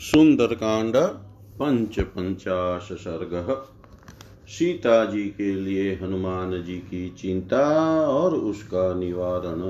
सुंदरकांड 0.00 0.96
पंच 1.54 1.98
पंचाश 2.00 2.88
सर्ग 2.92 3.64
सीता 4.48 5.04
जी 5.04 5.22
के 5.22 5.54
लिए 5.54 5.94
हनुमान 6.02 6.62
जी 6.62 6.76
की 6.76 7.14
चिंता 7.18 7.90
और 8.06 8.34
उसका 8.34 8.94
निवारण। 8.94 9.60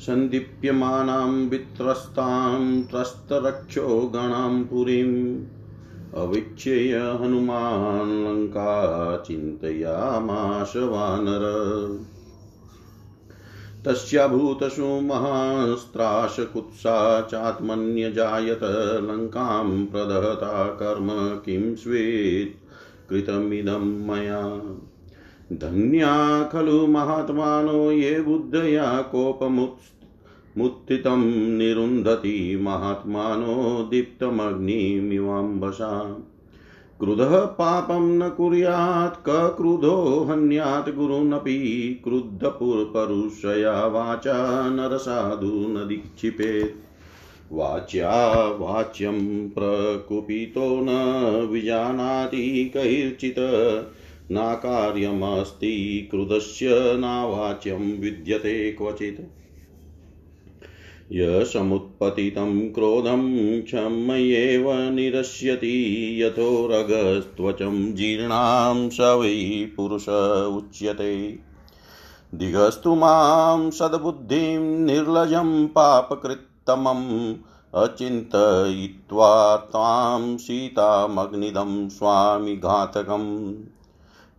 सन्दीप्यमानां 0.00 1.28
वित्रस्तां 1.28 2.82
त्रस्तरक्षो 2.82 4.00
गणां 4.00 4.64
पुरीम् 4.64 5.44
अवीक्ष्य 6.14 6.96
हनुमान् 7.20 8.24
लङ्का 8.24 9.16
चिन्तयामाश 9.16 10.72
वानर। 10.76 11.44
तस्याभूतसु 13.86 15.00
महास्त्राशकुत्सा 15.00 17.20
चात्मन्यजायत 17.20 18.60
लङ्कां 19.02 19.86
प्रदहता 19.86 20.66
कर्म 20.66 21.08
किं 21.44 21.76
स्वेत् 21.76 22.58
कृतमिदं 23.10 24.06
मया। 24.06 24.62
धन्या 25.52 26.48
खलु 26.52 26.86
महात्मानो 26.86 27.90
ये 27.90 28.20
बुद्धया 28.20 29.02
कोपमुत्थितं 29.02 31.24
निरुन्धति 31.58 32.58
महात्मानो 32.62 33.88
दीप्तमग्निमिवाम्बसा 33.90 35.90
क्रुधः 37.02 37.40
पापं 37.40 38.18
न 38.18 38.28
कुर्यात् 38.28 39.26
कक्रुधो 39.26 40.26
हन्यात्, 40.30 40.94
गुरुनपि 40.96 41.56
क्रुद्धपुरपरुषया 42.04 43.86
वाचा 43.86 44.68
नरसाधु 44.70 45.66
न 45.68 45.86
दीक्षिपेत्। 45.88 46.76
वाच्या 47.52 48.34
वाच्यं 48.44 49.48
प्रकुपितो 49.48 50.80
न 50.82 50.88
विजानाति 51.52 52.70
कैर्चित्। 52.74 53.38
नाकार्यमस्ति 54.32 56.08
क्रुधस्य 56.10 56.68
नावाच्यं 56.98 58.00
विद्यते 58.00 58.72
क्वचित्। 58.72 59.41
यशमुत्पतितं 61.14 62.60
क्रोधं 62.60 63.62
क्षम्येव 63.62 64.90
निरस्यति 64.90 66.22
यथोरगस्त्वचं 66.22 67.94
जीर्णां 67.94 68.90
स 68.90 69.00
वै 69.00 69.68
पुरुष 69.76 70.06
उच्यते। 70.56 71.38
दिगस्तु 72.34 72.94
माँ 72.94 73.70
सद्बुद्धिं 73.70 74.60
निर्लजं 74.60 75.66
पापकृत्तमम् 75.66 77.34
अचिन्तयित्वा 77.74 79.56
त्वां 79.56 80.36
सीतामग्निदं 80.36 81.88
स्वामि 81.88 82.56
घातकम् 82.56 83.54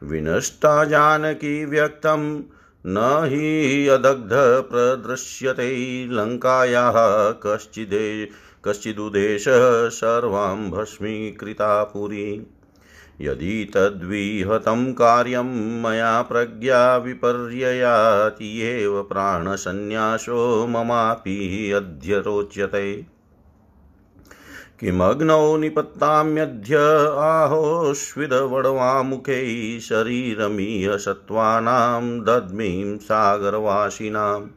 विनष्टा 0.04 0.86
जानकी 0.86 1.66
व्यक्तं 1.66 2.44
न 2.86 3.22
हि 3.26 3.88
अदग्ध 3.88 4.30
प्रदृश्यते 4.72 6.08
लङ्कायाः। 6.08 6.94
कश्चिदे 7.32 8.30
कश्चिदुदेशः 8.66 9.90
सर्वां 9.90 10.72
भस्मीकृता 10.72 11.84
पुरी। 11.84 12.48
यदि 13.22 13.72
तद्विहतं 13.74 14.94
कार्यं 14.94 15.82
मया 15.82 16.22
प्रज्ञा 16.22 16.98
विपर्ययाति 16.98 18.62
एव 18.62 19.04
प्राणसन्न्यासो 19.04 20.68
ममापि 20.68 21.72
अद्य 21.76 22.20
रोच्यते 22.20 23.17
किमग्नौ 24.80 25.58
निपत्ताम्यद्य 25.58 26.78
आहोस्विदवडवामुखे 27.20 29.80
शरीरमिह 29.80 30.98
सत्त्वानां 30.98 32.20
दद्मीं 32.20 32.98
सागरवासिनां। 32.98 34.48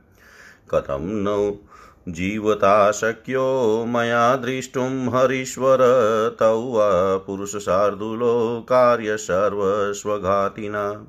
कथं 0.71 1.01
नो 1.01 1.61
जीवता 2.09 2.93
शक्यो 2.93 3.85
मया 3.89 4.37
द्रष्टुं 4.37 5.15
हरीश्वर, 5.15 5.79
तौ 6.41 6.61
वा 6.61 7.17
पुरुषशार्दूलो 7.17 8.67
कार्यसर्वस्वघातिना। 8.69 11.07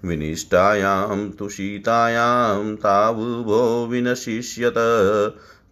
विनिष्टायां 0.05 1.29
तु 1.29 1.49
सीतायां 1.49 2.75
तावुभो 2.75 3.87
विनशिष्यत 3.87 4.73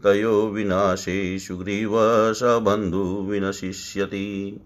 तयो 0.06 0.48
विनाशे 0.48 1.40
सुग्रीवसबन्धु 1.40 3.28
विनशिष्यति। 3.32 4.60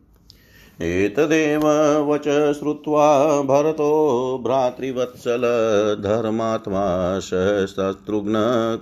एतदेव 0.82 1.62
वच 2.14 2.54
श्रुत्वा 2.54 3.42
भरतो 3.42 4.42
भ्रातृवत्सल 4.46 5.42
धर्मात्मा 6.04 7.20
शत्रुघ्न 7.20 8.34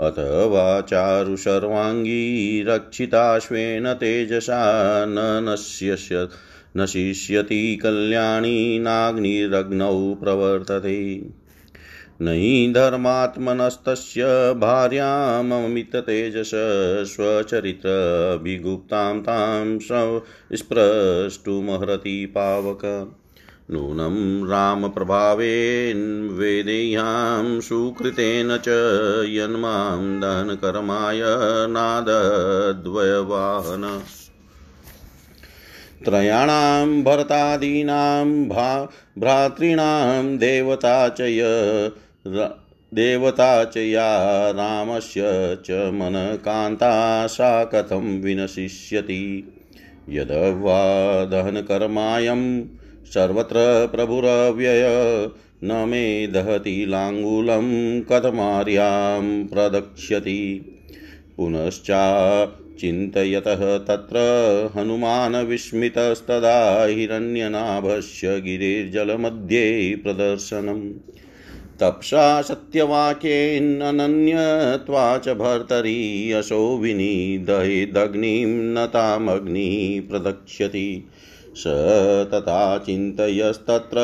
अथवा 0.00 0.80
चारु 0.80 1.36
सर्वाङ्गी 1.36 2.62
रक्षिताश्वेन 2.62 3.94
तेजसा 3.94 5.04
न 5.08 5.46
नश्यस्य 5.48 6.28
नशिष्यति 6.76 7.80
कल्याणी 7.82 8.78
नाग्निरग्नौ 8.78 10.14
प्रवर्तते। 10.14 11.30
न 12.22 12.28
हि 12.28 12.72
धर्मात्मनस्तस्य 12.74 14.52
भार्याममिततेजस 14.52 16.50
स्वचरित्रभिगुप्तां 17.06 19.20
तां 19.20 19.78
स्प्रष्टुमहरति 20.56 22.26
पावक। 22.26 23.12
नूनं 23.70 24.48
रामप्रभावेन 24.48 26.30
वेदेह्यां 26.32 27.60
सुकृतेन 27.60 28.56
च 28.56 28.64
यन्मां 29.28 30.20
दहनकर्माय 30.20 31.20
नादद्वयवाहन। 31.68 34.00
त्रयाणां 36.04 37.02
भरतादीनां 37.02 38.48
भा 38.48 38.88
भ्रातॄणां 39.18 40.36
देवता 40.36 41.08
च 41.08 41.20
य 41.20 41.42
देवता 42.94 43.64
च 43.64 43.76
या 43.76 44.50
रामस्य 44.50 45.20
च 45.64 45.70
मनकान्ता 45.70 47.26
सा 47.26 47.64
कथं 47.64 48.20
विनशिष्यति? 48.22 49.52
यद्वा 50.08 51.24
दहनकर्मायं 51.24 52.64
सर्वत्र 53.06 53.88
प्रभुरव्यय 53.94 54.82
न 55.64 55.88
मे 55.88 56.26
दहति 56.26 56.86
लाङ्गूलं 56.88 58.00
कथमार्यां 58.02 59.46
प्रदक्ष्यति। 59.46 60.72
पुनश्चा 61.36 62.44
चिन्तयतः 62.80 63.78
तत्र 63.78 64.18
हनुमान् 64.76 65.36
विस्मितस्तदा 65.36 66.84
हिरण्यनाभस्य 66.84 68.40
गिरिर्जलमध्ये 68.40 69.96
प्रदर्शनम्। 70.02 70.90
तप्सा 71.80 72.42
सत्यवाक्येन्नन्यत्वा 72.42 75.18
च 75.18 75.28
भर्तरि 75.28 76.32
यशो 76.32 76.78
विनिदहेदग्निं 76.78 78.46
न 78.46 78.86
तामग्निः 78.86 80.10
प्रदक्ष्यति। 80.10 81.08
स 81.54 81.64
तथा 82.34 82.78
चिन्तयस्तत्र 82.78 83.96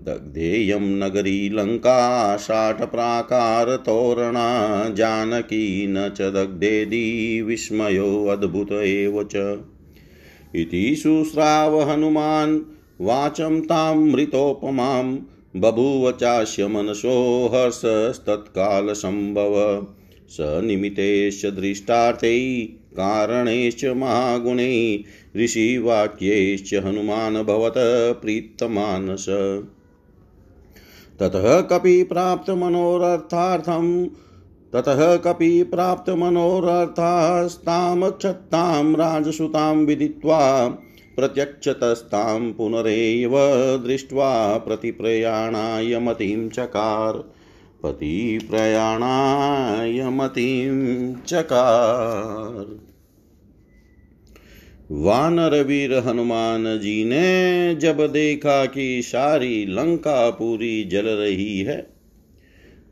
दग्धेयं 0.00 0.80
नगरी 0.80 1.48
लङ्का 1.48 2.36
शाटप्राकारतोरणा 2.36 4.88
जानकी 4.88 5.86
न 5.86 6.08
च 6.08 6.22
दग्धेदि 6.22 7.42
विस्मयोऽद्भुत 7.42 8.72
एव 8.72 9.24
च। 9.24 9.58
इति 10.54 10.96
शुश्राव 10.96 11.82
वाचं 13.00 13.60
तामृतोपमां, 13.60 15.18
बभूव 15.56 16.12
चास्य 16.12 16.66
मनसो 16.66 17.50
हर्षस्तत्कालसम्भव। 17.54 19.86
स 20.28 20.36
निमित्तेश्च 20.40 21.46
दृष्टार्थै, 21.46 22.68
कारणैश्च 22.92 23.84
महागुणै, 23.84 25.04
ऋषिवाक्यैश्च 25.36 26.74
हनुमान् 26.74 27.44
भवत 27.44 27.74
प्रीतमानस। 28.22 29.26
ततः 31.20 31.60
कपि 31.60 32.04
प्राप्तमनोरर्थार्थं, 32.04 34.08
ततः 34.72 35.16
कपि 35.16 35.62
प्राप्तमनोरर्थास्तां 35.62 38.10
क्षत्तां 38.10 38.96
राजसुतां 38.96 39.76
विदित्वा 39.76 40.72
प्रत्यक्षतस्तां 41.16 42.52
पुनरेव 42.52 43.32
दृष्ट्वा 43.86 44.58
प्रतिप्रयाणाय 44.58 45.98
मतिं 45.98 46.48
चकार। 46.48 47.32
पतिप्रयाणाय 47.82 50.10
मतिं 50.10 51.14
चकार। 51.14 52.87
वानरवीर 54.90 55.94
हनुमान 55.94 56.78
जी 56.78 57.04
ने 57.04 57.74
जब 57.74 58.12
देखा 58.12 58.66
कि 58.66 59.02
सारी 59.04 59.66
लंका 59.66 60.30
पूरी 60.30 60.84
जल 60.84 61.06
रही 61.06 61.58
है, 61.58 61.86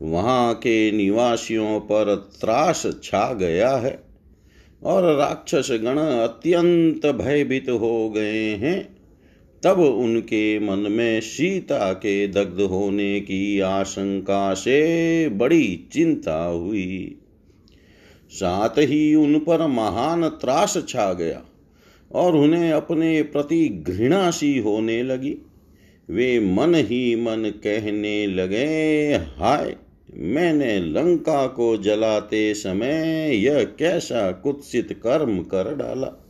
वहाँ 0.01 0.53
के 0.53 0.91
निवासियों 0.91 1.79
पर 1.79 2.29
त्रास 2.41 2.87
छा 3.03 3.33
गया 3.33 3.75
है 3.75 3.99
और 4.83 5.15
राक्षस 5.15 5.71
गण 5.71 5.97
अत्यंत 5.97 7.05
भयभीत 7.05 7.69
हो 7.69 8.09
गए 8.09 8.43
हैं। 8.43 8.97
तब 9.63 9.79
उनके 9.79 10.59
मन 10.59 10.79
में 10.79 11.21
सीता 11.21 11.93
के 11.93 12.27
दग्ध 12.27 12.61
होने 12.61 13.19
की 13.19 13.59
आशंका 13.59 14.53
से 14.53 15.29
बड़ी 15.29 15.89
चिंता 15.93 16.43
हुई। 16.45 17.17
साथ 18.29 18.69
ही 18.69 19.15
उन 19.15 19.39
पर 19.39 19.67
महान 19.67 20.27
त्रास 20.27 20.77
छा 20.89 21.13
गया। 21.13 21.41
और 22.11 22.35
उन्हें 22.35 22.71
अपने 22.71 23.21
प्रति 23.21 23.69
घृणा 23.69 24.31
सी 24.31 24.57
होने 24.57 25.03
लगी। 25.03 25.35
वे 26.09 26.39
मन 26.39 26.75
ही 26.75 27.15
मन 27.15 27.53
कहने 27.63 28.27
लगे, 28.27 28.65
हाय, 29.37 29.75
मैंने 30.13 30.79
लंका 30.79 31.47
को 31.47 31.77
जलाते 31.77 32.53
समय 32.53 33.31
यह 33.35 33.63
कैसा 33.63 34.31
कुत्सित 34.31 34.93
कर्म 34.93 35.39
कर 35.39 35.75
डाला। 35.75 36.23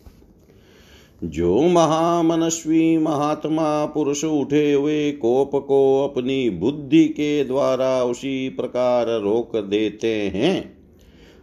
जो 1.24 1.62
महामनस्वी 1.62 2.98
महात्मा 2.98 3.86
पुरुष 3.86 4.24
उठे 4.24 4.74
हुए 4.74 5.12
कोप 5.12 5.52
को 5.56 6.04
अपनी 6.04 6.50
बुद्धि 6.50 7.06
के 7.06 7.44
द्वारा 7.44 8.04
उसी 8.04 8.50
प्रकार 8.50 9.08
रोक 9.08 9.58
देते 9.58 10.14
हैं 10.14 10.77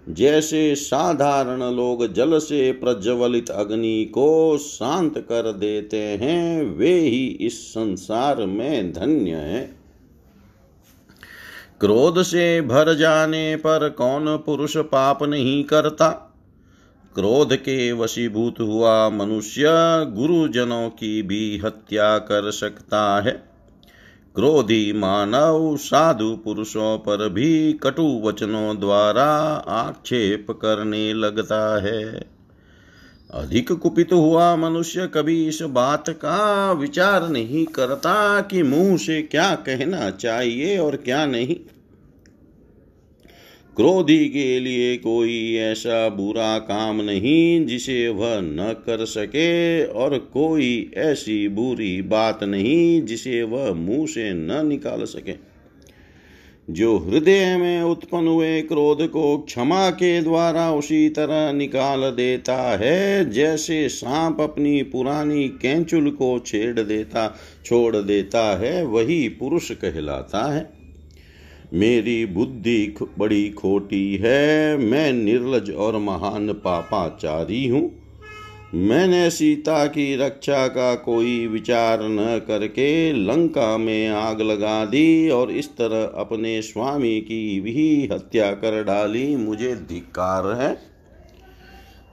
जैसे 0.08 0.74
साधारण 0.74 1.62
लोग 1.62 2.12
जल 2.12 2.38
से 2.38 2.72
प्रज्वलित 2.72 3.50
अग्नि 3.50 4.04
को 4.04 4.58
शांत 4.58 5.18
कर 5.18 5.52
देते 5.52 5.96
हैं, 5.96 6.76
वे 6.76 6.98
ही 6.98 7.26
इस 7.26 7.68
संसार 7.68 8.46
में 8.46 8.92
धन्य 8.92 9.30
हैं। 9.30 9.80
क्रोध 11.80 12.22
से 12.22 12.60
भर 12.60 12.94
जाने 12.94 13.56
पर 13.56 13.88
कौन 13.88 14.36
पुरुष 14.36 14.76
पाप 14.76 15.22
नहीं 15.22 15.64
करता? 15.64 16.10
क्रोध 17.14 17.56
के 17.56 17.92
वशीभूत 17.92 18.54
हुआ 18.60 19.10
मनुष्य 19.10 19.64
गुरुजनों 20.12 20.90
की 20.90 21.22
भी 21.22 21.58
हत्या 21.58 22.18
कर 22.18 22.50
सकता 22.50 23.20
है। 23.20 23.53
क्रोधी 24.36 24.92
मानव 24.92 25.76
साधु 25.76 26.36
पुरुषों 26.36 26.98
पर 26.98 27.28
भी 27.28 27.72
कटु 27.72 28.22
वचनों 28.24 28.80
द्वारा 28.80 29.24
आक्षेप 29.68 30.46
करने 30.50 31.14
लगता 31.14 31.82
है। 31.82 32.26
अधिक 33.30 33.72
कुपित 33.72 34.12
हुआ 34.12 34.56
मनुष्य 34.56 35.06
कभी 35.06 35.48
इस 35.48 35.62
बात 35.62 36.10
का 36.10 36.72
विचार 36.72 37.28
नहीं 37.28 37.66
करता 37.66 38.40
कि 38.40 38.62
मुँह 38.62 38.96
से 38.96 39.22
क्या 39.22 39.54
कहना 39.54 40.10
चाहिए 40.10 40.78
और 40.78 40.96
क्या 40.96 41.26
नहीं। 41.26 41.56
क्रोधी 43.76 44.28
के 44.28 44.60
लिए 44.60 44.96
कोई 44.96 45.54
ऐसा 45.54 46.08
बुरा 46.08 46.58
काम 46.58 47.00
नहीं 47.00 47.66
जिसे 47.66 48.08
वह 48.08 48.40
न 48.40 48.76
कर 48.86 49.04
सके 49.04 49.84
और 49.84 50.18
कोई 50.18 50.90
ऐसी 50.96 51.48
बुरी 51.48 52.02
बात 52.02 52.44
नहीं 52.44 53.02
जिसे 53.02 53.42
वह 53.42 53.72
मुँह 53.74 54.06
से 54.06 54.32
न 54.32 54.66
निकाल 54.66 55.04
सके। 55.04 55.54
जो 56.70 56.98
हृदय 56.98 57.56
में 57.56 57.82
उत्पन्न 57.82 58.28
हुए 58.28 58.62
क्रोध 58.62 59.08
को 59.08 59.38
क्षमा 59.38 59.90
के 59.90 60.22
द्वारा 60.22 60.72
उसी 60.72 61.08
तरह 61.08 61.52
निकाल 61.52 62.00
देता 62.00 62.76
है, 62.76 63.30
जैसे 63.30 63.88
सांप 63.88 64.40
अपनी 64.40 64.82
पुरानी 64.82 65.48
कैंचुल 65.48 66.10
को 66.10 66.38
छेड़ 66.46 66.80
देता, 66.80 67.38
छोड़ 67.64 67.96
देता 67.96 68.58
है, 68.58 68.84
वही 68.84 69.28
पुरुष 69.28 69.72
कहलाता 69.72 70.54
है। 70.54 70.73
मेरी 71.74 72.24
बुद्धि 72.26 72.94
बड़ी 73.18 73.48
खोटी 73.50 74.16
है, 74.16 74.76
मैं 74.76 75.12
निर्लज 75.12 75.70
और 75.70 75.98
महान 75.98 76.52
पापाचारी 76.54 77.66
हूँ। 77.68 77.90
मैंने 78.74 79.30
सीता 79.30 79.86
की 79.86 80.16
रक्षा 80.16 80.66
का 80.68 80.94
कोई 80.94 81.46
विचार 81.46 82.00
न 82.02 82.38
करके 82.48 83.12
लंका 83.12 83.76
में 83.78 84.08
आग 84.08 84.40
लगा 84.40 84.84
दी 84.84 85.28
और 85.30 85.50
इस 85.50 85.68
तरह 85.70 86.20
अपने 86.20 86.60
स्वामी 86.62 87.20
की 87.20 87.60
भी 87.60 88.08
हत्या 88.12 88.50
कर 88.52 88.82
डाली। 88.84 89.36
मुझे 89.36 89.74
धिक्कार 89.88 90.52
है। 90.52 90.76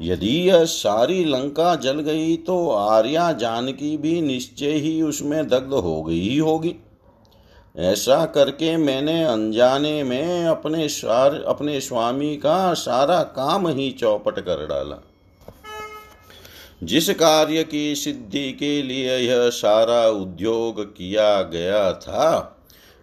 यदि 0.02 0.36
यह 0.50 0.64
सारी 0.66 1.24
लंका 1.26 1.76
जल 1.76 2.00
गई 2.02 2.36
तो 2.38 2.70
आर्या 2.70 3.32
जानकी 3.34 3.98
भी 3.98 4.22
निश्चय 4.22 4.72
ही 4.78 5.02
उसमें 5.02 5.48
दग्ध 5.48 5.74
हो 5.74 6.02
गई 6.04 6.38
होगी। 6.40 6.76
ऐसा 7.76 8.26
करके 8.26 8.78
मैंने 8.78 9.24
अनजाने 9.24 10.04
में 10.04 10.46
अपने 10.46 10.90
सार, 10.90 11.44
अपने 11.48 11.82
स्वामी 11.82 12.36
का 12.36 12.74
सारा 12.74 13.24
काम 13.24 13.68
ही 13.68 13.92
चौपट 13.92 14.40
कर 14.40 14.66
डाला। 14.68 15.04
जिस 16.84 17.10
कार्य 17.10 17.64
की 17.64 17.96
सिद्धि 17.96 18.52
के 18.52 18.82
लिए 18.82 19.18
यह 19.18 19.50
सारा 19.50 20.08
उद्योग 20.08 20.84
किया 20.96 21.42
गया 21.42 21.92
था, 21.94 22.58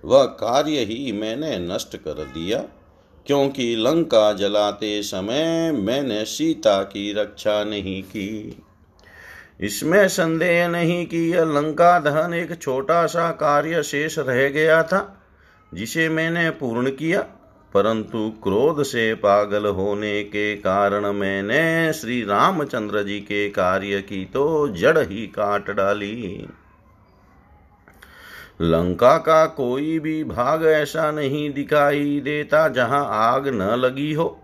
वह 0.05 0.25
कार्य 0.25 0.79
ही 0.79 1.13
मैंने 1.13 1.59
नष्ट 1.59 1.97
कर 1.97 2.25
दिया, 2.25 2.59
क्योंकि 3.27 3.77
लंका 3.77 4.33
जलाते 4.33 5.03
समय 5.03 5.73
मैंने 5.73 6.25
सीता 6.25 6.83
की 6.83 7.13
रक्षा 7.13 7.65
नहीं 7.65 8.03
की। 8.03 8.63
इसमें 9.61 10.07
संदेह 10.09 10.67
नहीं 10.69 11.07
कि 11.07 11.19
यह 11.33 11.45
लंका 11.45 11.99
दहन 12.01 12.35
एक 12.35 12.61
छोटा 12.63 13.05
सा 13.07 13.31
कार्य 13.31 13.83
शेष 13.83 14.19
रह 14.19 14.49
गया 14.49 14.83
था, 14.83 15.01
जिसे 15.73 16.09
मैंने 16.09 16.49
पूर्ण 16.51 16.91
किया, 16.91 17.21
परंतु 17.73 18.29
क्रोध 18.43 18.83
से 18.83 19.13
पागल 19.15 19.67
होने 19.67 20.23
के 20.25 20.55
कारण 20.57 21.07
मैंने 21.13 21.93
श्री 21.93 22.23
रामचंद्र 22.25 23.03
जी 23.03 23.19
के 23.21 23.49
कार्य 23.51 24.01
की 24.03 24.25
तो 24.25 24.47
जड़ 24.69 24.99
ही 24.99 25.27
काट 25.27 25.71
डाली। 25.71 26.49
लंका 28.61 29.17
का 29.19 29.45
कोई 29.47 29.99
भी 29.99 30.23
भाग 30.25 30.65
ऐसा 30.67 31.11
नहीं 31.11 31.51
दिखाई 31.53 32.21
देता 32.21 32.69
जहाँ 32.69 33.07
आग 33.11 33.49
न 33.49 33.75
लगी 33.77 34.13
हो। 34.13 34.37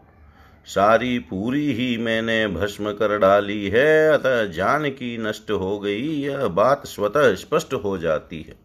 सारी 0.67 1.19
पूरी 1.21 1.73
ही 1.73 1.97
मैंने 1.99 2.47
भस्म 2.49 2.93
कर 2.93 3.19
डाली 3.19 3.69
है, 3.69 4.09
अतः 4.09 4.45
जान 4.47 4.89
की 4.91 5.17
नष्ट 5.19 5.51
हो 5.51 5.79
गई, 5.79 6.07
यह 6.21 6.47
बात 6.49 6.87
स्वतः 6.87 7.35
स्पष्ट 7.35 7.75
हो 7.75 7.97
जाती 7.99 8.41
है। 8.43 8.63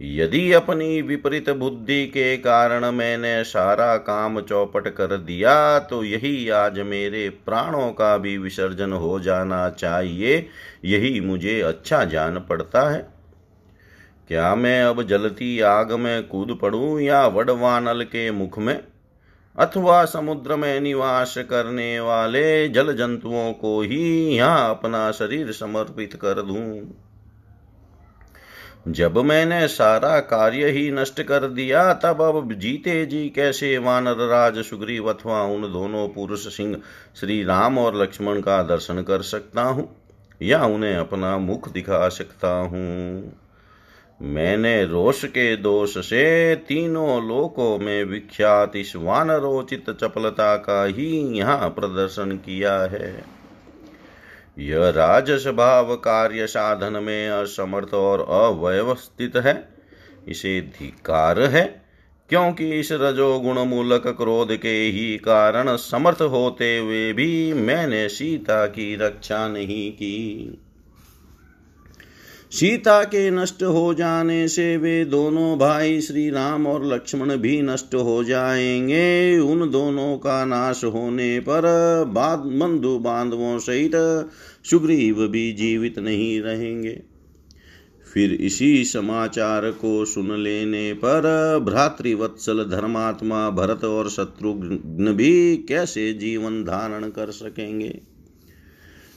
यदि 0.00 0.52
अपनी 0.52 1.00
विपरीत 1.02 1.48
बुद्धि 1.50 2.06
के 2.06 2.36
कारण 2.36 2.84
मैंने 2.90 3.42
सारा 3.44 3.96
काम 3.98 4.40
चौपट 4.40 4.88
कर 4.88 5.16
दिया 5.18 5.78
तो 5.80 6.02
यही 6.04 6.48
आज 6.50 6.78
मेरे 6.80 7.28
प्राणों 7.46 7.90
का 7.92 8.16
भी 8.18 8.36
विसर्जन 8.38 8.92
हो 8.92 9.18
जाना 9.20 9.68
चाहिए, 9.70 10.48
यही 10.84 11.20
मुझे 11.20 11.60
अच्छा 11.60 12.04
जान 12.04 12.38
पड़ता 12.40 12.88
है। 12.90 13.06
क्या 14.28 14.54
मैं 14.54 14.82
अब 14.82 15.02
जलती 15.02 15.58
आग 15.60 15.92
में 15.92 16.26
कूद 16.28 16.58
पड़ूं 16.62 16.98
या 17.00 17.26
वडवानल 17.26 18.02
के 18.04 18.30
मुख 18.30 18.58
में? 18.58 18.80
अथवा 19.58 20.04
समुद्र 20.04 20.56
में 20.56 20.80
निवास 20.80 21.34
करने 21.50 22.00
वाले 22.00 22.68
जल 22.68 22.92
जंतुओं 22.96 23.52
को 23.52 23.80
ही 23.80 24.34
यहाँ 24.36 24.70
अपना 24.70 25.10
शरीर 25.12 25.52
समर्पित 25.52 26.14
कर 26.14 26.42
दूँ। 26.42 26.94
जब 28.88 29.18
मैंने 29.18 29.66
सारा 29.68 30.18
कार्य 30.20 30.70
ही 30.70 30.90
नष्ट 30.90 31.22
कर 31.22 31.48
दिया, 31.48 31.92
तब 31.94 32.20
अब 32.22 32.52
जीते 32.52 33.04
जी 33.06 33.28
कैसे 33.28 33.76
वानर 33.78 34.26
राज 34.28 34.58
सुग्रीव 34.58 35.12
अथवा 35.12 35.42
उन 35.42 35.62
दोनों 35.72 36.06
पुरुष 36.08 36.46
सिंह 36.56 36.76
श्री 37.16 37.42
राम 37.44 37.78
और 37.78 38.02
लक्ष्मण 38.02 38.40
का 38.40 38.62
दर्शन 38.62 39.02
कर 39.02 39.22
सकता 39.22 39.62
हूँ 39.62 39.88
या 40.42 40.64
उन्हें 40.64 40.94
अपना 40.96 41.36
मुख 41.38 41.72
दिखा 41.72 42.08
सकता 42.08 42.48
हूँ? 42.48 43.32
मैंने 44.20 44.84
रोष 44.84 45.24
के 45.24 45.56
दोष 45.56 45.96
से 45.98 46.54
तीनों 46.58 47.26
लोकों 47.28 47.78
में 47.78 48.04
विख्यात 48.04 48.76
इस 48.76 48.92
वानरोचित 48.96 49.90
चपलता 49.90 50.56
का 50.56 50.84
ही 50.84 51.08
यहाँ 51.38 51.68
प्रदर्शन 51.70 52.36
किया 52.36 52.76
है। 52.82 53.24
यह 54.58 54.88
राजस 54.88 55.46
भाव 55.48 55.94
कार्य 55.96 56.46
साधन 56.46 57.02
में 57.02 57.28
असमर्थ 57.28 57.94
और 57.94 58.20
अव्यवस्थित 58.20 59.36
है। 59.36 59.56
इसे 60.28 60.60
धिकार 60.60 61.40
है, 61.40 61.64
क्योंकि 62.30 62.70
इस 62.70 62.92
रजोगुण 62.92 63.58
मूलक 63.58 64.06
क्रोध 64.06 64.56
के 64.56 64.68
ही 64.68 65.16
कारण 65.18 65.76
समर्थ 65.76 66.22
होते 66.22 66.76
हुए 66.78 67.12
भी 67.12 67.52
मैंने 67.52 68.08
सीता 68.08 68.66
की 68.66 68.94
रक्षा 68.96 69.46
नहीं 69.48 69.90
की। 69.92 70.60
सीता 72.54 73.04
के 73.04 73.30
नष्ट 73.30 73.62
हो 73.62 73.94
जाने 73.94 74.48
से 74.48 74.76
वे 74.76 75.04
दोनों 75.04 75.58
भाई 75.58 76.00
श्री 76.00 76.30
राम 76.30 76.66
और 76.66 76.86
लक्ष्मण 76.86 77.36
भी 77.36 77.62
नष्ट 77.62 77.94
हो 77.94 78.24
जाएँगे। 78.24 79.38
उन 79.38 79.70
दोनों 79.70 80.18
का 80.18 80.44
नाश 80.44 80.84
होने 80.84 81.40
पर 81.40 81.62
बाद 82.08 82.38
बंधु 82.38 82.98
बांधवों 82.98 83.58
सहित 83.58 83.92
सुग्रीव 84.70 85.28
भी 85.28 85.52
जीवित 85.52 85.98
नहीं 85.98 86.40
रहेंगे। 86.40 87.02
फिर 88.14 88.32
इसी 88.32 88.84
समाचार 88.84 89.70
को 89.70 90.04
सुन 90.04 90.36
लेने 90.40 90.92
पर 90.92 91.20
भ्रातृवत्सल 91.64 92.64
धर्मात्मा 92.64 93.50
भरत 93.50 93.84
और 93.84 94.10
शत्रुघ्न 94.10 95.12
भी 95.12 95.56
कैसे 95.56 96.12
जीवन 96.12 96.64
धारण 96.64 97.08
कर 97.08 97.30
सकेंगे? 97.30 98.13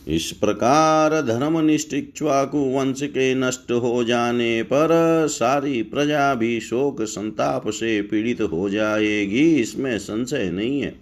इस 0.07 0.31
प्रकार 0.31 1.21
धर्मनिष्ठ 1.21 1.93
इक्ष्वाकु 1.93 2.57
वंश 2.57 3.01
के 3.03 3.33
नष्ट 3.35 3.71
हो 3.71 4.03
जाने 4.03 4.63
पर 4.63 4.89
सारी 5.29 5.81
प्रजा 5.83 6.33
भी 6.35 6.59
शोक 6.59 7.01
संताप 7.01 7.69
से 7.69 8.01
पीड़ित 8.01 8.41
हो 8.41 8.69
जाएगी, 8.69 9.55
इसमें 9.55 9.97
संशय 9.97 10.49
नहीं 10.51 10.81
है। 10.81 10.95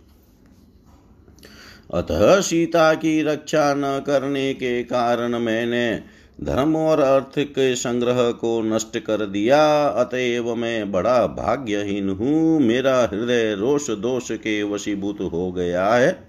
अतः 1.94 2.42
सीता 2.42 2.94
की 2.94 3.22
रक्षा 3.22 3.74
न 3.74 4.04
करने 4.08 4.54
के 4.54 4.84
कारण 4.84 5.38
मैंने 5.40 6.02
धर्म 6.44 6.76
और 6.76 7.00
अर्थ 7.00 7.40
के 7.40 7.76
संग्रह 7.76 8.32
को 8.32 8.62
नष्ट 8.62 8.98
कर 8.98 9.26
दिया, 9.26 9.86
अतएव 9.86 10.56
मैं 10.56 10.92
बड़ा 10.92 11.28
भाग्यहीन 11.28 12.10
हूँ। 12.10 12.60
मेरा 12.60 13.02
हृदय 13.04 13.56
रोष 13.56 13.90
दोष 13.90 14.32
के 14.32 14.64
वशीभूत 14.64 15.22
हो 15.22 15.52
गया 15.52 15.88
है। 15.88 16.25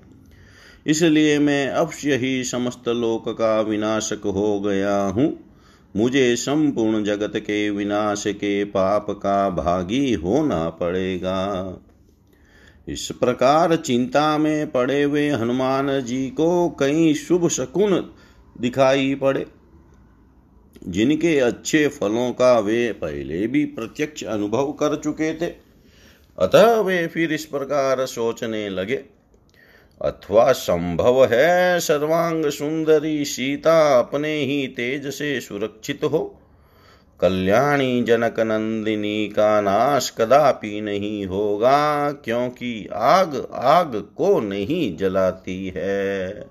इसलिए 0.86 1.38
मैं 1.38 1.68
अवश्य 1.68 2.16
ही 2.16 2.44
समस्त 2.44 2.88
लोक 2.88 3.28
का 3.28 3.60
विनाशक 3.60 4.26
हो 4.26 4.60
गया 4.60 4.96
हूँ। 4.96 5.32
मुझे 5.96 6.36
संपूर्ण 6.36 7.02
जगत 7.04 7.32
के 7.36 7.70
विनाश 7.70 8.24
के 8.26 8.64
पाप 8.64 9.06
का 9.10 9.48
भागी 9.50 10.12
होना 10.12 10.68
पड़ेगा। 10.70 11.82
इस 12.88 13.08
प्रकार 13.12 13.76
चिंता 13.76 14.38
में 14.38 14.70
पड़े 14.70 15.02
हुए 15.02 15.28
हनुमान 15.28 16.00
जी 16.00 16.28
को 16.30 16.68
कई 16.70 17.14
शुभ 17.14 17.48
शकुन 17.48 18.10
दिखाई 18.60 19.14
पड़े, 19.14 19.46
जिनके 20.88 21.38
अच्छे 21.38 21.86
फलों 21.88 22.30
का 22.32 22.58
वे 22.58 22.92
पहले 22.92 23.46
भी 23.46 23.64
प्रत्यक्ष 23.64 24.24
अनुभव 24.24 24.72
कर 24.72 24.96
चुके 24.96 25.32
थे। 25.34 25.52
अतः 26.38 26.80
वे 26.80 27.06
फिर 27.06 27.32
इस 27.32 27.44
प्रकार 27.44 28.06
सोचने 28.06 28.68
लगे। 28.68 29.04
अथवा 30.04 30.52
संभव 30.52 31.24
है 31.24 31.80
सर्वांग 31.80 32.46
सुंदरी 32.46 33.24
सीता 33.24 33.98
अपने 33.98 34.38
ही 34.38 34.66
तेज 34.66 35.06
से 35.06 35.40
सुरक्षित 35.40 36.04
हो। 36.04 36.38
कल्याणी 37.20 38.02
जनक 38.02 38.40
नंदिनी 38.40 39.28
का 39.28 39.60
नाश 39.60 40.14
कदापि 40.18 40.80
नहीं 40.80 41.26
होगा, 41.26 42.12
क्योंकि 42.12 42.88
आग 42.92 43.48
आग 43.54 44.08
को 44.16 44.40
नहीं 44.40 44.96
जलाती 44.96 45.72
है। 45.76 46.46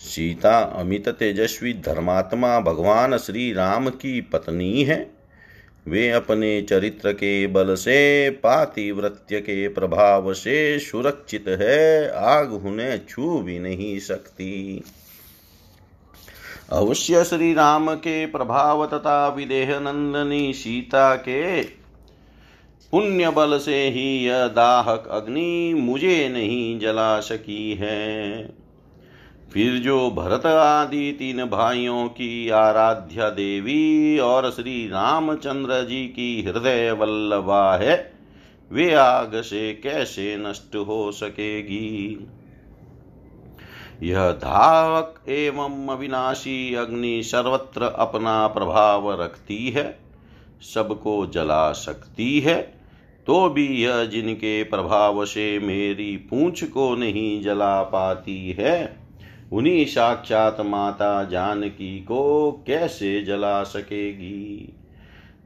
सीता 0.00 0.58
अमित 0.58 1.08
तेजस्वी 1.08 1.72
धर्मात्मा 1.72 2.60
भगवान 2.60 3.16
श्री 3.18 3.52
राम 3.52 3.88
की 3.88 4.20
पत्नी 4.20 4.82
है। 4.82 5.11
वे 5.86 6.08
अपने 6.10 6.62
चरित्र 6.62 7.12
के 7.12 7.46
बल 7.46 7.74
से 7.74 8.30
पातिव्रत्य 8.30 9.40
के 9.40 9.68
प्रभाव 9.68 10.32
से 10.32 10.78
सुरक्षित 10.78 11.44
है, 11.48 12.08
आग 12.10 12.52
उन्हें 12.66 13.00
छू 13.08 13.38
भी 13.38 13.58
नहीं 13.58 13.98
सकती। 13.98 14.82
अवश्य 16.70 17.24
श्री 17.24 17.52
राम 17.54 17.94
के 17.94 18.26
प्रभाव 18.26 18.86
तथा 18.86 19.28
विदेह 19.28 19.78
नंदनी 19.80 20.52
सीता 20.52 21.14
के 21.16 21.62
पुण्य 22.92 23.30
बल 23.30 23.58
से 23.58 23.82
ही 23.88 24.08
यह 24.26 24.46
दाहक 24.46 25.08
अग्नि 25.10 25.74
मुझे 25.74 26.28
नहीं 26.28 26.78
जला 26.80 27.20
सकी 27.20 27.72
है। 27.74 28.61
फिर 29.52 29.72
जो 29.78 30.10
भरत 30.10 30.46
आदि 30.46 31.10
तीन 31.12 31.44
भाइयों 31.44 32.06
की 32.08 32.48
आराध्या 32.48 33.28
देवी 33.30 34.18
और 34.18 34.50
श्री 34.50 34.86
रामचंद्र 34.88 35.82
जी 35.84 36.04
की 36.08 36.42
हृदय 36.42 36.90
वल्लभा 36.92 37.76
है, 37.76 37.96
वे 38.70 38.92
आग 38.94 39.40
से 39.40 39.72
कैसे 39.74 40.36
नष्ट 40.38 40.76
हो 40.76 41.10
सकेगी? 41.12 42.18
यह 44.02 44.30
धावक 44.30 45.20
एवं 45.28 45.88
अविनाशी 45.88 46.74
अग्नि 46.74 47.22
सर्वत्र 47.22 47.82
अपना 47.82 48.46
प्रभाव 48.46 49.10
रखती 49.22 49.68
है, 49.70 49.98
सबको 50.74 51.26
जला 51.26 51.70
सकती 51.72 52.38
है 52.40 52.60
तो 53.26 53.48
भी 53.48 53.66
यह 53.82 54.04
जिनके 54.04 54.62
प्रभाव 54.64 55.24
से 55.24 55.58
मेरी 55.58 56.16
पूंछ 56.30 56.62
को 56.64 56.94
नहीं 56.96 57.42
जला 57.42 57.82
पाती 57.82 58.50
है। 58.50 59.01
उन्हीं 59.52 59.84
साक्षात 59.84 60.56
माता 60.60 61.24
जानकी 61.24 61.98
को 61.98 62.52
कैसे 62.66 63.24
जला 63.24 63.62
सकेगी? 63.62 64.74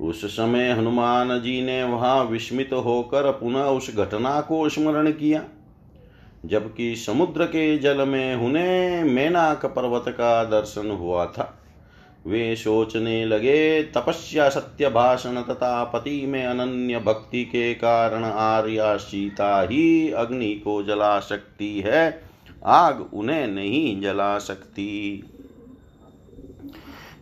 उस 0.00 0.24
समय 0.24 0.70
हनुमान 0.70 1.40
जी 1.40 1.62
ने 1.62 1.84
वहाँ 1.84 2.24
विस्मित 2.24 2.72
होकर 2.72 3.30
पुनः 3.32 3.62
उस 3.62 3.96
घटना 3.96 4.40
को 4.40 4.68
स्मरण 4.68 5.10
किया। 5.10 5.44
जबकि 6.46 6.96
समुद्र 6.96 7.44
के 7.44 7.78
जल 7.78 8.08
में 8.08 8.34
उन्हें 8.34 9.04
मेनाक 9.04 9.66
पर्वत 9.66 10.04
का 10.08 10.44
दर्शन 10.44 10.90
हुआ 10.90 11.26
था। 11.26 11.58
वे 12.26 12.56
सोचने 12.56 13.24
लगे, 13.24 13.82
तपस्या 13.82 14.48
सत्य 14.48 14.88
भाषण 14.88 15.42
तथा 15.42 15.84
पति 15.84 16.26
में 16.26 16.44
अनन्य 16.44 16.98
भक्ति 16.98 17.44
के 17.44 17.74
कारण 17.74 18.24
आर्या 18.24 18.96
सीता 18.96 19.62
ही 19.62 20.10
अग्नि 20.10 20.54
को 20.54 20.82
जला 20.82 21.20
सकती 21.20 21.80
है 21.80 22.25
आग 22.66 23.10
उन्हें 23.14 23.46
नहीं 23.46 24.00
जला 24.00 24.38
सकती। 24.38 25.24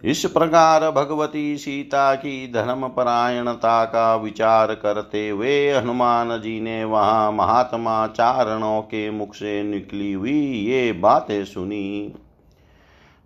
इस 0.05 0.25
प्रकार 0.25 0.91
भगवती 0.91 1.57
सीता 1.59 2.15
की 2.15 2.53
धर्म 2.53 2.89
परायणता 2.89 3.85
का 3.85 4.17
विचार 4.17 4.75
करते 4.75 5.29
हुए 5.29 5.71
हनुमान 5.71 6.41
जी 6.41 6.61
ने 6.61 6.85
वहाँ 6.85 7.33
महात्मा 7.33 8.07
चारणों 8.07 8.83
के 8.83 9.11
मुख 9.11 9.35
से 9.35 9.63
निकली 9.63 10.13
हुई 10.13 10.67
ये 10.67 10.93
बातें 10.93 11.45
सुनी। 11.45 12.13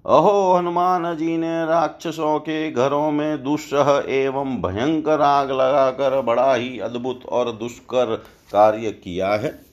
अहो, 0.07 0.55
हनुमान 0.55 1.17
जी 1.17 1.37
ने 1.37 1.67
राक्षसों 1.67 2.39
के 2.39 2.71
घरों 2.71 3.11
में 3.11 3.43
दुस्सह 3.43 4.05
एवं 4.09 4.63
भयंकर 4.63 5.21
आग 5.21 5.51
लगाकर 5.51 6.21
बड़ा 6.21 6.55
ही 6.55 6.79
अद्भुत 6.79 7.27
और 7.27 7.53
दुष्कर 7.53 8.17
कार्य 8.53 8.91
किया 8.91 9.31
है। 9.31 9.68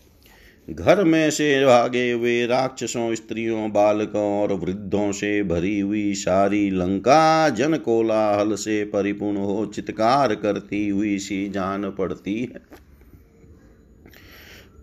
घर 0.70 1.04
में 1.04 1.32
से 1.32 1.66
भागे 1.66 2.12
हुए 2.12 2.46
राक्षसों, 2.46 3.16
स्त्रियों, 3.16 3.72
बालकों 3.72 4.42
और 4.42 4.54
वृद्धों 4.54 5.12
से 5.12 5.44
भरी 5.44 5.80
हुई 5.80 6.14
सारी 6.14 6.70
लंका 6.70 7.50
जन 7.50 7.76
कोलाहल 7.78 8.56
से 8.56 8.86
परिपूर्ण 8.86 9.38
हो 9.38 9.66
चित्कार 9.66 10.36
करती 10.36 10.90
हुई 10.90 11.18
सी 11.20 11.50
जान 11.50 11.90
पड़ती 11.90 12.40
है। 12.40 12.86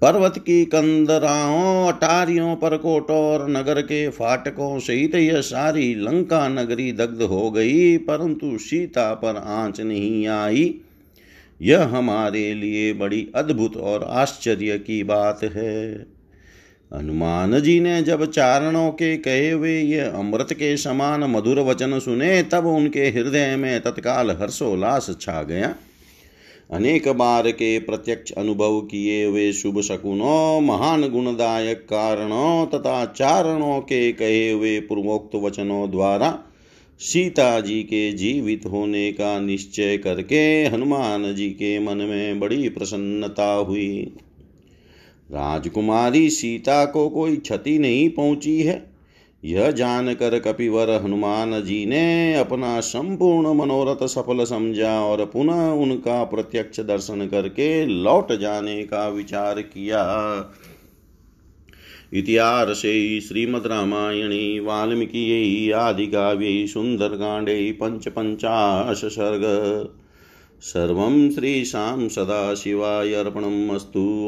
पर्वत 0.03 0.39
की 0.39 0.65
कंदराओं, 0.65 1.93
अटारियों 1.93 2.57
परकोटों 2.57 3.17
और 3.17 3.51
नगर 3.51 3.83
के 3.83 4.09
फाटकों 4.09 4.79
सहित 4.79 5.15
यह 5.15 5.41
सारी 5.41 5.95
लंका 5.95 6.49
नगरी 6.49 6.93
दग्ध 6.93 7.23
हो 7.23 7.51
गई, 7.51 7.97
परंतु 7.97 8.59
सीता 8.59 9.15
पर 9.15 9.37
आँच 9.37 9.81
नहीं 9.81 10.27
आई। 10.27 10.81
यह 11.63 11.85
हमारे 11.85 12.55
लिए 12.55 12.93
बड़ी 12.93 13.29
अद्भुत 13.35 13.77
और 13.77 14.03
आश्चर्य 14.03 14.79
की 14.79 15.03
बात 15.05 15.41
है। 15.43 16.07
हनुमान 16.93 17.61
जी 17.61 17.81
ने 17.81 18.03
जब 18.03 18.31
चारणों 18.31 18.91
के 18.91 19.17
कहे 19.17 19.51
हुए 19.51 19.81
ये 19.81 20.01
अमृत 20.01 20.49
के 20.53 20.77
समान 20.77 21.25
मधुर 21.25 21.61
वचन 21.61 21.99
सुने, 21.99 22.43
तब 22.43 22.67
उनके 22.67 23.01
हृदय 23.01 23.57
में 23.57 23.81
तत्काल 23.81 24.31
हर्षोल्लास 24.31 25.17
छा 25.21 25.43
गया। 25.43 25.75
अनेक 26.71 27.09
बार 27.09 27.51
के 27.51 27.79
प्रत्यक्ष 27.79 28.33
अनुभव 28.33 28.81
किए 28.81 29.25
हुए 29.25 29.53
शुभ 29.53 29.81
शकुनों, 29.81 30.61
महान 30.61 31.09
गुणदायक 31.09 31.79
कारणों 31.79 32.67
तथा 32.67 33.05
चारणों 33.07 33.81
के 33.81 34.13
कहे 34.13 34.51
हुए 34.51 34.81
पूर्वोक्त 34.81 35.35
वचनों 35.35 35.91
द्वारा 35.91 36.39
सीता 37.03 37.61
जी 37.61 37.83
के 37.83 38.13
जीवित 38.13 38.67
होने 38.67 39.13
का 39.13 39.41
निश्चय 39.41 39.99
करके 39.99 40.65
हनुमान 40.65 41.35
जी 41.35 41.51
के 41.51 41.79
मन 41.79 41.97
में 41.97 42.41
बड़ी 42.41 42.69
प्रसन्नता 42.69 43.53
हुई। 43.53 44.13
राजकुमारी 45.31 46.31
सीता 46.31 46.85
को 46.85 47.09
कोई 47.09 47.37
क्षति 47.37 47.79
नहीं 47.79 48.11
पहुँची 48.11 48.63
है। 48.63 48.93
यह 49.45 49.71
जानकर 49.71 50.39
कपिवर 50.39 50.91
हनुमान 50.91 51.63
जी 51.65 51.87
ने 51.87 52.35
अपना 52.35 52.81
संपूर्ण 52.81 53.55
मनोरथ 53.55 54.07
सफल 54.07 54.45
समझा 54.45 55.01
और 55.01 55.25
पुनः 55.25 55.71
उनका 55.71 56.25
प्रत्यक्ष 56.25 56.81
दर्शन 56.81 57.27
करके 57.27 57.87
लौट 57.87 58.33
जाने 58.33 58.83
का 58.83 59.09
विचार 59.09 59.63
किया। 59.63 60.05
इतिहासे 62.15 63.21
श्रीमद्रामायणे, 63.21 64.61
वाल्मीकियै 64.61 65.73
आदिकाव्ये, 65.73 66.67
सुन्दरकाण्डे, 66.67 67.73
पञ्चपञ्चाशसर्ग। 67.73 69.43
सर्वं 70.61 71.31
श्रीशां 71.31 72.09
सदाशिवाय 72.09 73.13
अर्पणम् 73.13 73.71
अस्तु। 73.71 74.27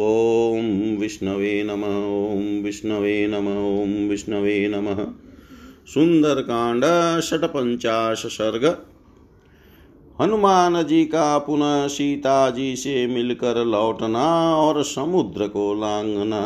ॐ 0.55 0.97
विष्णवे 1.01 1.63
नमः, 1.63 2.33
ॐ 2.35 2.63
विष्णवे 2.63 3.27
नमः, 3.27 3.83
ॐ 3.83 4.09
विष्णवे 4.09 4.69
नमः। 4.69 5.07
सुंदरकांड 5.87 6.85
षटपंचाश 7.21 8.27
सर्ग 8.27 8.79
हनुमान 10.21 10.83
जी 10.83 11.05
का 11.05 11.39
पुनः 11.39 11.89
सीता 11.89 12.51
जी 12.51 12.77
से 12.77 13.07
मिलकर 13.07 13.65
लौटना 13.65 14.57
और 14.57 14.83
समुद्र 14.83 15.49
को 15.49 15.75
लांघना 15.75 16.45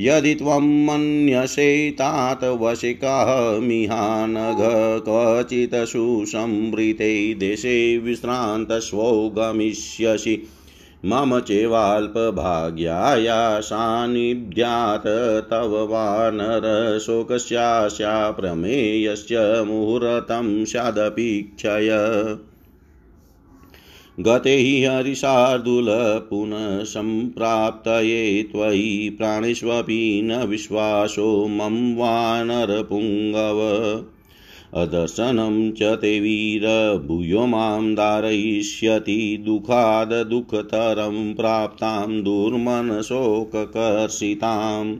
यदि 0.00 0.34
त्वं 0.34 0.66
मन्यसे 0.86 1.90
तात 1.90 2.44
वशिकः 2.60 3.30
मिहानघ 3.60 4.58
क्वचित् 5.04 5.74
सुसंवृते 5.88 7.34
देशे 7.34 7.76
विश्रान्तस्वो 7.98 9.08
गमिष्यसि 9.38 10.36
मम 11.04 11.38
चेवाल्पभाग्याया 11.40 13.38
सान्निध्यात् 13.60 15.06
तव 15.50 15.74
वानरशोकस्यास्या 15.90 17.10
प्रमेयस्य 18.30 19.36
मुहूर्तं 19.66 20.48
स्यादपीक्षय 20.64 21.90
गते 24.20 24.56
हि 24.56 24.84
हरिशार्दूल 24.84 25.86
पुनः 26.30 26.84
सम्प्राप्तये 26.84 28.42
त्वयि 28.42 29.14
प्राणेष्वपि 29.18 30.20
न 30.24 30.44
विश्वासो 30.44 31.48
मम 31.48 31.96
वानरपुङ्गव। 31.96 33.58
अदर्शनं 34.74 35.72
च 35.72 35.82
ते 35.82 36.20
वीर, 36.20 36.62
भूयो 37.06 37.46
माँ 37.46 37.94
धारयिष्यति 37.94 39.42
दुःखाद् 39.46 40.30
दुःखतरं 40.30 41.34
प्राप्तां 41.34 42.22
दुर्मनशोककर्षिताम्। 42.22 44.96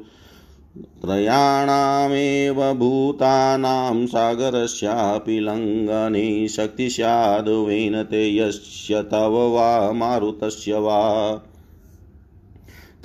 त्रयाणामेव 0.82 2.74
भूतानां 2.74 4.06
सागरस्यापि 4.06 5.40
लङ्घने 5.40 6.48
शक्ति 6.48 6.90
स्याद्वेन 6.90 8.02
ते 8.02 8.36
यस्य 8.36 9.02
तव 9.02 9.28
वा 9.28 9.92
मारुतस्य 9.92 10.74
वा। 10.74 11.40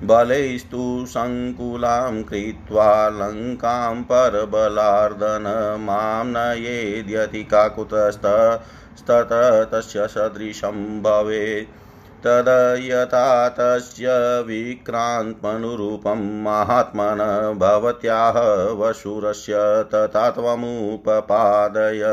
बलैस्तु 0.03 1.05
सङ्कुलां 1.07 2.23
कृत्वा 2.23 3.09
लङ्कां 3.09 4.03
परबलार्दन 4.03 5.75
माँ 5.79 6.23
नयेद्यति 6.25 7.43
काकुतस्ततः 7.43 9.63
तस्य 9.63 10.07
सदृशं 10.07 11.03
भवेत्। 11.03 11.80
तदयथा 12.25 13.27
तस्य 13.57 14.07
विक्रान्तमनुरूपं 14.47 16.21
महात्मन 16.43 17.21
भवत्याः 17.61 18.37
वशुरस्य 18.79 19.61
तथा 19.93 20.29
त्वमुपपादय 20.29 22.03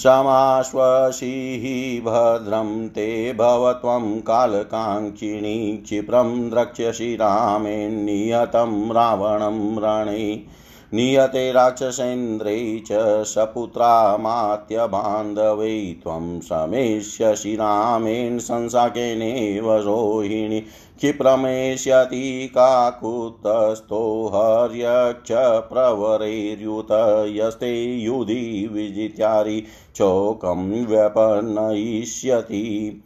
समाश्वसीः 0.04 1.64
भद्रं 2.06 2.90
ते 2.90 3.34
भवत्वं 3.34 4.22
कालकाङ्क्षिणी 4.22 5.78
क्षिप्रं 5.78 6.50
द्रक्ष्यसि 6.50 7.16
रामेन्नियतं 7.16 8.92
रावणं 8.92 9.78
रणे 9.78 10.46
नियते 10.94 11.52
राक्षसेन्द्रै 11.52 12.82
च 12.88 13.24
सपुत्रामात्यबान्धवै 13.24 16.00
त्वं 16.04 16.40
समेष्यसि 16.40 17.56
रामेण 17.56 18.38
संसाकेनेव 18.38 19.74
रोहिणी। 19.74 20.64
क्षिप्रमेष्यति 20.98 22.48
काकुतस्थो 22.48 24.28
हर्यक्ष 24.28 25.32
प्रवरैर्युत 25.70 26.88
यस्ते 27.30 27.96
युधि 27.96 28.70
विजित्यारि 28.72 29.64
चोकं 29.96 30.86
व्यपनयिष्यति। 30.86 33.04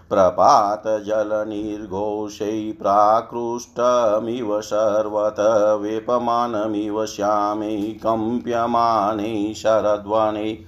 प्रपातजलनिर्घोषै 0.08 2.74
प्राकृष्टमिव 2.80 4.60
सर्वत 4.60 5.78
वेपमानमिव 5.80 7.06
श्यामे 7.06 7.76
कम्प्यमाने 7.76 9.54
शरद्वने। 9.54 10.64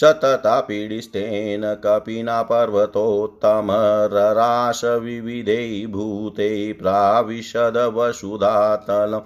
सततापीडिस्तेन 0.00 1.74
कपिना 1.74 2.42
पर्वतोत्तमरराश 2.42 4.84
विविधे 4.84 5.86
भूते 5.86 6.72
प्राविशदवसुधातलम् 6.72 9.22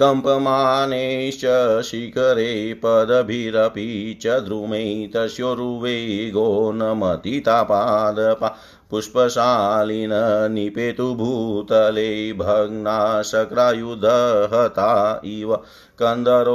कम्पमानेश्च 0.00 1.40
शिखरे 1.84 2.74
पदभिरपि 2.74 4.18
च 4.22 4.26
द्रुमै 4.26 5.10
तस्योरुवे 5.14 6.30
गो 6.30 6.72
मतितापादपा 6.72 8.56
पुष्पशालिन 8.90 10.12
निपेतु 10.52 11.06
भूतले 11.14 12.10
भग्ना 12.38 12.96
शक्रायुधहता 13.22 14.90
इव 15.26 15.54
कन्दरोदरसंस्थानां 16.02 16.52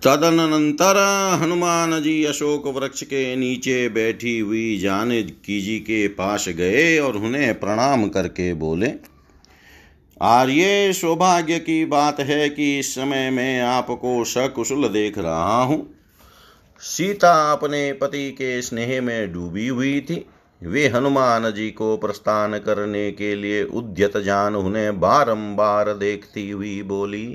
तदनंतर 0.02 0.96
हनुमान 1.42 2.00
जी 2.02 2.24
अशोक 2.24 2.66
वृक्ष 2.76 3.02
के 3.02 3.36
नीचे 3.36 3.88
बैठी 3.88 4.38
हुई 4.38 4.78
जानकी 4.78 5.60
जी 5.60 5.78
के 5.80 6.08
पास 6.18 6.48
गए 6.58 6.98
और 6.98 7.18
उन्हें 7.18 7.60
प्रणाम 7.60 8.08
करके 8.08 8.54
बोले 8.56 9.17
आर्य 10.20 10.92
सौभाग्य 10.92 11.58
की 11.58 11.84
बात 11.84 12.20
है 12.20 12.48
कि 12.48 12.78
इस 12.78 12.94
समय 12.94 13.28
मैं 13.30 13.60
आपको 13.60 14.24
सकुशल 14.24 14.88
देख 14.88 15.18
रहा 15.18 15.62
हूँ। 15.62 15.78
सीता 16.82 17.34
अपने 17.52 17.92
पति 17.92 18.30
के 18.30 18.60
स्नेह 18.62 19.00
में 19.02 19.32
डूबी 19.32 19.68
हुई 19.68 20.00
थी। 20.00 20.24
वे 20.62 20.86
हनुमान 20.88 21.50
जी 21.50 21.70
को 21.70 21.96
प्रस्थान 21.96 22.58
करने 22.58 23.10
के 23.12 23.34
लिए 23.34 23.62
उद्यत 23.64 24.16
जान 24.16 24.56
उन्हें 24.56 25.00
बारंबार 25.00 25.92
देखती 25.94 26.50
हुई 26.50 26.82
बोली, 26.82 27.26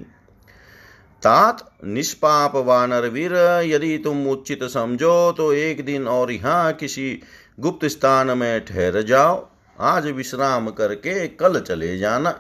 तात, 1.24 1.66
निष्पाप 1.86 2.56
वानर 2.58 3.08
वीर, 3.08 3.36
यदि 3.66 3.98
तुम 3.98 4.28
उचित 4.28 4.64
समझो 4.64 5.32
तो 5.32 5.52
एक 5.54 5.86
दिन 5.86 6.08
और 6.10 6.32
यहाँ 6.32 6.74
किसी 6.74 7.20
गुप्त 7.60 7.86
स्थान 7.88 8.38
में 8.38 8.66
ठहर 8.66 9.02
जाओ। 9.02 9.46
आज 9.78 10.08
विश्राम 10.08 10.70
करके 10.70 11.28
कल 11.30 11.60
चले 11.60 11.98
जाना। 11.98 12.40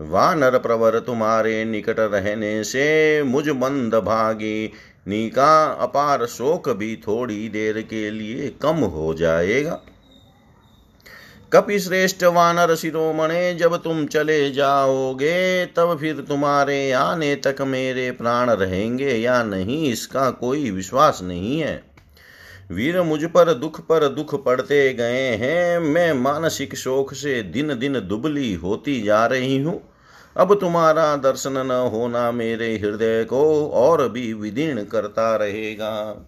वानर 0.00 0.58
प्रवर 0.58 0.98
तुम्हारे 0.98 1.64
निकट 1.64 1.96
रहने 1.98 2.64
से 2.64 3.22
मुझ 3.22 3.48
मंद 3.48 3.94
भागी। 3.94 4.72
निका 5.08 5.64
अपार 5.64 6.26
शोक 6.26 6.68
भी 6.68 6.96
थोड़ी 6.96 7.48
देर 7.48 7.80
के 7.80 8.10
लिए 8.10 8.48
कम 8.62 8.76
हो 8.76 9.14
जाएगा। 9.14 9.80
कपि 11.52 11.78
श्रेष्ठ 11.78 12.24
वानर 12.24 12.74
शिरोमणे, 12.74 13.54
जब 13.54 13.76
तुम 13.76 14.06
चले 14.06 14.50
जाओगे, 14.50 15.66
तब 15.66 15.96
फिर 16.00 16.20
तुम्हारे 16.28 16.92
आने 16.92 17.34
तक 17.36 17.56
मेरे 17.60 18.10
प्राण 18.10 18.50
रहेंगे 18.50 19.14
या 19.14 19.42
नहीं, 19.42 19.92
इसका 19.92 20.30
कोई 20.30 20.70
विश्वास 20.70 21.20
नहीं 21.22 21.60
है। 21.60 21.93
वीर 22.70 23.00
मुझ 23.02 23.24
पर 23.24 23.52
दुख 23.54 23.80
पर 23.80 24.08
दुख 24.08 24.44
पड़ते 24.44 24.92
गए 24.94 25.26
हैं। 25.36 25.78
मैं 25.78 26.12
मानसिक 26.12 26.74
शोक 26.74 27.14
से 27.14 27.42
दिन 27.42 27.78
दिन 27.78 28.00
दुबली 28.00 28.54
होती 28.54 29.00
जा 29.02 29.26
रही 29.26 29.56
हूँ। 29.58 29.80
अब 30.36 30.54
तुम्हारा 30.54 31.16
दर्शन 31.16 31.66
न 31.66 31.70
होना 31.92 32.30
मेरे 32.32 32.76
हृदय 32.76 33.24
को 33.24 33.68
और 33.68 34.08
भी 34.08 34.32
विदीर्ण 34.32 34.84
करता 34.84 35.36
रहेगा। 35.36 36.26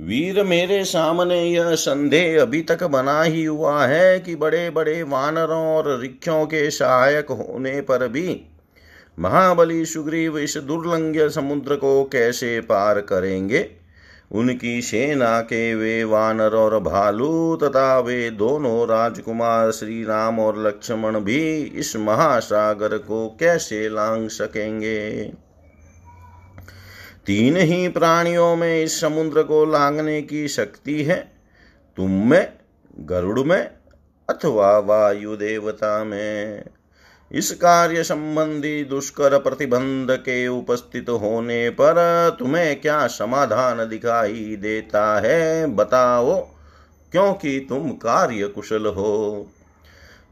वीर 0.00 0.42
मेरे 0.44 0.84
सामने 0.84 1.42
यह 1.42 1.74
संदेह 1.74 2.40
अभी 2.42 2.62
तक 2.62 2.84
बना 2.84 3.22
ही 3.22 3.44
हुआ 3.44 3.86
है 3.86 4.20
कि 4.20 4.36
बड़े 4.36 4.70
बड़े 4.70 5.02
वानरों 5.02 5.64
और 5.66 5.98
रिक्षों 6.00 6.46
के 6.46 6.70
सहायक 6.70 7.30
होने 7.30 7.80
पर 7.80 8.08
भी 8.08 8.40
महाबली 9.18 9.84
सुग्रीव 9.84 10.38
इस 10.38 10.56
दुर्लंघ्य 10.56 11.28
समुद्र 11.28 11.76
को 11.76 12.04
कैसे 12.04 12.60
पार 12.60 13.00
करेंगे? 13.00 13.77
उनकी 14.32 14.82
सेना 14.82 15.40
के 15.40 15.74
वे 15.74 16.04
वानर 16.04 16.54
और 16.54 16.80
भालू 16.80 17.56
तथा 17.56 17.98
वे 17.98 18.30
दोनों 18.30 18.88
राजकुमार 18.88 19.70
श्री 19.70 20.04
राम 20.04 20.40
और 20.40 20.66
लक्ष्मण 20.66 21.20
भी 21.20 21.62
इस 21.62 21.96
महासागर 21.96 22.98
को 22.98 23.36
कैसे 23.40 23.88
लांग 23.88 24.28
सकेंगे? 24.28 25.10
तीन 27.26 27.56
ही 27.56 27.88
प्राणियों 27.88 28.56
में 28.56 28.82
इस 28.82 29.00
समुद्र 29.00 29.42
को 29.42 29.64
लांगने 29.64 30.22
की 30.22 30.48
शक्ति 30.48 31.02
है। 31.02 31.32
तुम 31.96 32.30
में, 32.30 32.52
गरुड़ 33.00 33.40
में 33.40 33.70
अथवा 34.30 34.78
वायु 34.78 35.36
देवता 35.36 36.04
में। 36.04 36.64
इस 37.32 37.50
कार्य 37.50 38.02
संबंधी 38.02 38.84
दुष्कर 38.84 39.38
प्रतिबंध 39.38 40.10
के 40.10 40.46
उपस्थित 40.48 41.08
होने 41.10 41.70
पर 41.70 42.36
तुम्हें 42.38 42.80
क्या 42.80 43.06
समाधान 43.06 43.88
दिखाई 43.88 44.56
देता 44.56 45.20
है, 45.20 45.66
बताओ, 45.66 46.40
क्योंकि 47.12 47.66
तुम 47.68 47.90
कार्य 47.90 48.46
कुशल 48.46 48.86
हो। 48.86 49.46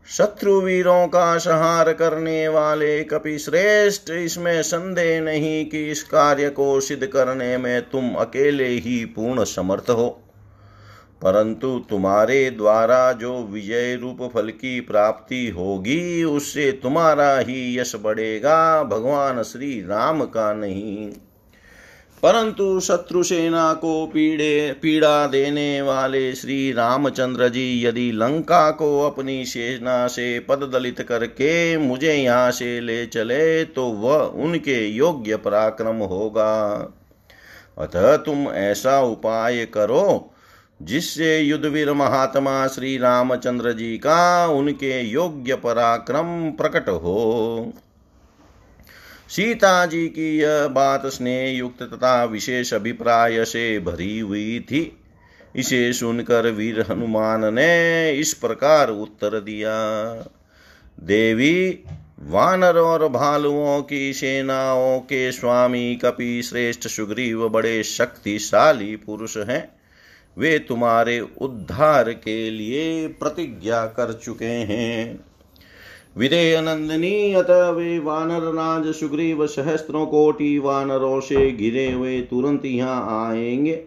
शत्रु 0.08 0.60
वीरों 0.60 1.06
का 1.08 1.38
संहार 1.38 1.92
करने 1.92 2.48
वाले 2.48 3.04
कपि 3.04 3.38
श्रेष्ठ, 3.38 4.10
इसमें 4.10 4.62
संदेह 4.62 5.20
नहीं 5.20 5.64
कि 5.66 5.90
इस 5.90 6.02
कार्य 6.02 6.50
को 6.50 6.80
सिद्ध 6.80 7.06
करने 7.06 7.56
में 7.58 7.82
तुम 7.82 8.14
अकेले 8.14 8.68
ही 8.68 9.04
पूर्ण 9.04 9.44
समर्थ 9.44 9.90
हो। 9.90 10.22
परंतु 11.22 11.78
तुम्हारे 11.90 12.50
द्वारा 12.50 13.12
जो 13.12 13.36
विजय 13.42 13.94
रूप 13.96 14.30
फल 14.34 14.48
की 14.50 14.80
प्राप्ति 14.80 15.48
होगी, 15.48 16.24
उससे 16.24 16.72
तुम्हारा 16.72 17.38
ही 17.38 17.78
यश 17.78 17.92
बढ़ेगा, 17.96 18.82
भगवान 18.82 19.42
श्री 19.42 19.80
राम 19.80 20.24
का 20.24 20.52
नहीं। 20.52 21.08
परंतु 22.22 22.80
शत्रु 22.80 23.22
सेना 23.22 23.72
को 23.72 24.06
पीड़े, 24.06 24.76
पीड़ा 24.82 25.26
देने 25.26 25.82
वाले 25.82 26.34
श्री 26.34 26.72
रामचंद्र 26.72 27.48
जी 27.48 27.86
यदि 27.86 28.10
लंका 28.12 28.70
को 28.70 29.00
अपनी 29.02 29.44
सेना 29.44 30.06
से 30.06 30.38
पद 30.40 30.70
दलित 30.72 31.00
करके 31.00 31.76
मुझे 31.76 32.14
यहाँ 32.14 32.50
से 32.50 32.80
ले 32.80 33.06
चले 33.06 33.64
तो 33.64 33.84
वह 33.84 34.18
उनके 34.18 34.86
योग्य 34.86 35.36
पराक्रम 35.36 35.96
होगा। 35.96 36.72
अतः 37.78 38.16
तुम 38.16 38.48
ऐसा 38.48 39.00
उपाय 39.00 39.64
करो 39.64 40.32
जिससे 40.82 41.38
युद्धवीर 41.40 41.92
महात्मा 41.92 42.66
श्री 42.66 42.98
रामचंद्र 42.98 43.72
जी 43.72 43.98
का 43.98 44.46
उनके 44.46 45.00
योग्य 45.00 45.54
पराक्रम 45.54 46.50
प्रकट 46.50 46.88
हो। 46.88 47.72
सीता 49.28 49.86
जी 49.86 50.08
की 50.08 50.38
यह 50.38 50.66
बात 50.68 51.06
स्नेह 51.06 51.58
युक्त 51.58 51.82
तथा 51.82 52.24
विशेष 52.24 52.74
अभिप्राय 52.74 53.44
से 53.44 53.78
भरी 53.78 54.18
हुई 54.18 54.60
थी। 54.60 54.98
इसे 55.56 55.92
सुनकर 55.92 56.50
वीर 56.50 56.84
हनुमान 56.90 57.54
ने 57.54 58.12
इस 58.12 58.34
प्रकार 58.34 58.90
उत्तर 58.90 59.40
दिया, 59.40 59.74
देवी, 61.00 61.84
वानर 62.20 62.78
और 62.78 63.08
भालुओं 63.08 63.82
की 63.82 64.12
सेनाओं 64.12 64.98
के 64.98 65.32
स्वामी 65.32 65.96
कपि 65.96 66.42
श्रेष्ठ 66.42 66.86
सुग्रीव 66.88 67.48
बड़े 67.48 67.82
शक्तिशाली 67.82 68.96
पुरुष 68.96 69.36
हैं। 69.36 69.75
वे 70.38 70.58
तुम्हारे 70.58 71.20
उद्धार 71.20 72.12
के 72.12 72.50
लिए 72.50 73.08
प्रतिज्ञा 73.08 73.86
कर 73.86 74.12
चुके 74.12 74.44
हैं। 74.44 75.20
विदेह 76.16 76.60
नंदिनी 76.60 77.32
अतः 77.32 77.70
वे 77.70 77.98
वानर, 77.98 78.42
राज, 78.42 78.94
सुग्रीव, 78.94 79.46
सहस्त्रों, 79.46 80.06
कोटि 80.06 80.58
वानरों 80.58 81.20
से 81.20 81.52
घिरे 81.52 81.90
हुए 81.92 82.20
तुरंत 82.20 82.64
यहाँ 82.64 83.30
आएँगे। 83.30 83.84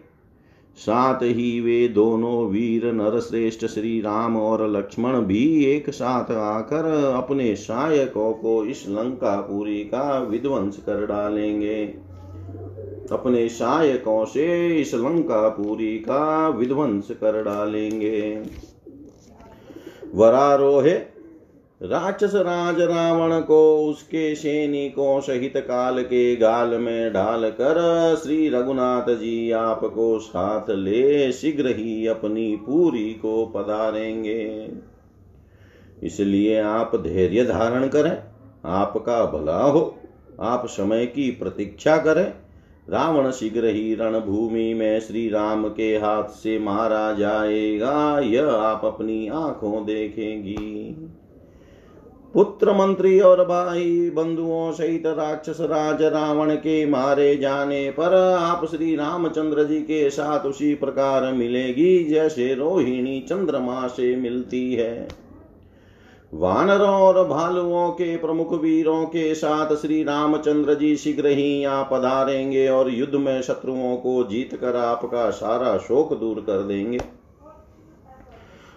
साथ 0.76 1.22
ही 1.22 1.60
वे 1.60 1.88
दोनों 1.88 2.48
वीर, 2.48 2.92
नरश्रेष्ठ 2.92 3.66
श्री 3.66 4.00
राम 4.00 4.36
और 4.36 4.70
लक्ष्मण 4.70 5.20
भी 5.20 5.64
एक 5.64 5.90
साथ 5.90 6.30
आकर 6.30 7.14
अपने 7.16 7.56
सहायकों 7.56 8.32
को 8.32 8.64
इस 8.64 8.84
लंकापुरी 8.88 9.80
का 9.84 10.18
विध्वंस 10.18 10.76
कर 10.76 11.06
डालेंगे। 11.06 12.09
अपने 13.12 13.48
सहायकों 13.48 14.24
से 14.24 14.68
इस 14.80 14.94
लंकापुरी 14.94 15.96
का 15.98 16.48
विध्वंस 16.48 17.08
कर 17.10 17.42
डालेंगे। 17.42 18.42
वरारोहे 20.14 20.92
राक्षस 21.80 22.34
राज 22.34 22.80
रावण 22.80 23.40
को 23.40 23.88
उसके 23.88 24.34
सैनिकों 24.34 25.20
सहित 25.20 25.52
काल 25.56 26.02
के 26.02 26.36
गाल 26.36 26.68
में 26.68 27.12
डालकर 27.12 27.78
श्री 28.22 28.48
रघुनाथ 28.48 29.10
जी 29.10 29.50
आपको 29.50 30.18
साथ 30.18 30.70
ले 30.70 31.32
शीघ्र 31.32 31.66
ही 31.68 32.06
अपनी 32.06 32.54
पूरी 32.56 33.08
को 33.14 33.44
पधारेंगे। 33.46 34.68
इसलिए 36.02 36.60
आप 36.60 36.96
धैर्य 36.96 37.44
धारण 37.44 37.88
करें, 37.88 38.22
आपका 38.64 39.24
भला 39.24 39.62
हो, 39.62 39.96
आप 40.40 40.66
समय 40.66 41.06
की 41.06 41.30
प्रतीक्षा 41.30 41.96
करें 41.96 42.32
रावण 42.90 43.30
शीघ्र 43.30 43.66
ही 43.66 43.94
रणभूमि 43.94 44.72
में 44.74 45.00
श्री 45.00 45.28
राम 45.28 45.68
के 45.68 45.94
हाथ 45.96 46.28
से 46.34 46.58
मारा 46.58 47.12
जाएगा, 47.12 48.18
यह 48.20 48.46
आप 48.46 48.84
अपनी 48.84 49.28
आँखों 49.28 49.84
देखेंगी। 49.86 50.96
पुत्र 52.34 52.72
मंत्री 52.72 53.18
और 53.20 53.44
भाई 53.44 54.10
बंधुओं 54.10 54.72
सहित 54.72 55.06
राक्षस 55.06 55.60
राज 55.60 56.02
रावण 56.02 56.54
के 56.54 56.84
मारे 56.86 57.34
जाने 57.36 57.90
पर 57.90 58.14
आप 58.38 58.64
श्री 58.70 58.94
रामचंद्र 58.96 59.64
जी 59.64 59.80
के 59.80 60.08
साथ 60.10 60.46
उसी 60.46 60.74
प्रकार 60.74 61.32
मिलेगी 61.32 62.04
जैसे 62.04 62.54
रोहिणी 62.54 63.20
चंद्रमा 63.20 63.86
से 63.86 64.14
मिलती 64.16 64.72
है। 64.74 65.08
वानरों 66.32 66.88
और 66.88 67.26
भालुओं 67.28 67.88
के 67.90 68.16
प्रमुख 68.16 68.52
वीरों 68.54 69.04
के 69.04 69.34
साथ 69.34 69.74
श्री 69.76 70.02
रामचंद्र 70.02 70.74
जी 70.74 70.96
शीघ्र 70.96 71.26
ही 71.26 71.46
यहाँ 71.52 71.84
पधारेंगे 71.84 72.68
और 72.68 72.90
युद्ध 72.90 73.14
में 73.14 73.40
शत्रुओं 73.42 73.96
को 73.96 74.22
जीत 74.24 74.54
कर 74.54 74.76
आपका 74.76 75.30
सारा 75.30 75.76
शोक 75.78 76.12
दूर 76.12 76.40
कर 76.40 76.62
देंगे। 76.62 76.98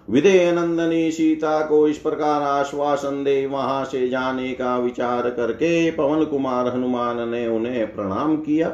विदय 0.08 0.52
नंदनी 0.52 1.12
सीता 1.12 1.60
को 1.68 1.88
इस 1.88 1.98
प्रकार 1.98 2.42
आश्वासन 2.42 3.24
दे 3.24 3.46
वहाँ 3.46 3.84
से 3.86 4.08
जाने 4.10 4.54
का 4.54 4.78
विचार 4.78 5.30
करके 5.30 5.92
पवन 5.92 6.24
कुमार 6.26 6.68
हनुमान 6.68 7.30
ने 7.30 7.46
उन्हें 7.48 7.96
प्रणाम 7.96 8.36
किया। 8.38 8.72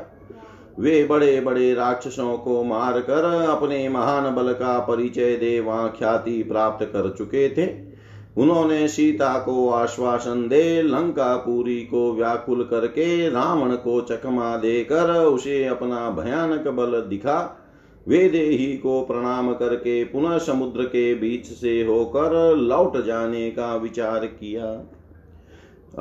वे 0.79 1.03
बड़े 1.03 1.39
बड़े 1.41 1.73
राक्षसों 1.73 2.37
को 2.37 2.63
मारकर 2.63 3.25
अपने 3.49 3.87
महान 3.89 4.33
बल 4.35 4.53
का 4.53 4.79
परिचय 4.79 5.35
दे 5.35 5.59
वहाँ 5.59 5.93
ख्याति 5.99 6.41
प्राप्त 6.43 6.85
कर 6.85 7.13
चुके 7.17 7.49
थे। 7.49 7.88
उन्होंने 8.37 8.87
सीता 8.87 9.39
को 9.39 9.69
आश्वासन 9.69 10.47
दे, 10.47 10.81
लंका 10.81 11.35
पुरी 11.35 11.79
को 11.81 12.13
व्याकुल 12.13 12.63
करके 12.63 13.29
रावण 13.29 13.75
को 13.75 14.01
चकमा 14.01 14.57
देकर 14.57 15.11
उसे 15.25 15.65
अपना 15.65 16.09
भयानक 16.09 16.67
बल 16.67 17.01
दिखा। 17.01 17.65
वे 18.07 18.29
देही 18.29 18.77
को 18.77 19.01
प्रणाम 19.01 19.53
करके 19.53 20.03
पुनः 20.03 20.37
समुद्र 20.37 20.83
के 20.83 21.13
बीच 21.15 21.45
से 21.45 21.83
होकर 21.83 22.55
लौट 22.55 23.05
जाने 23.05 23.51
का 23.51 23.75
विचार 23.75 24.25
किया। 24.25 24.65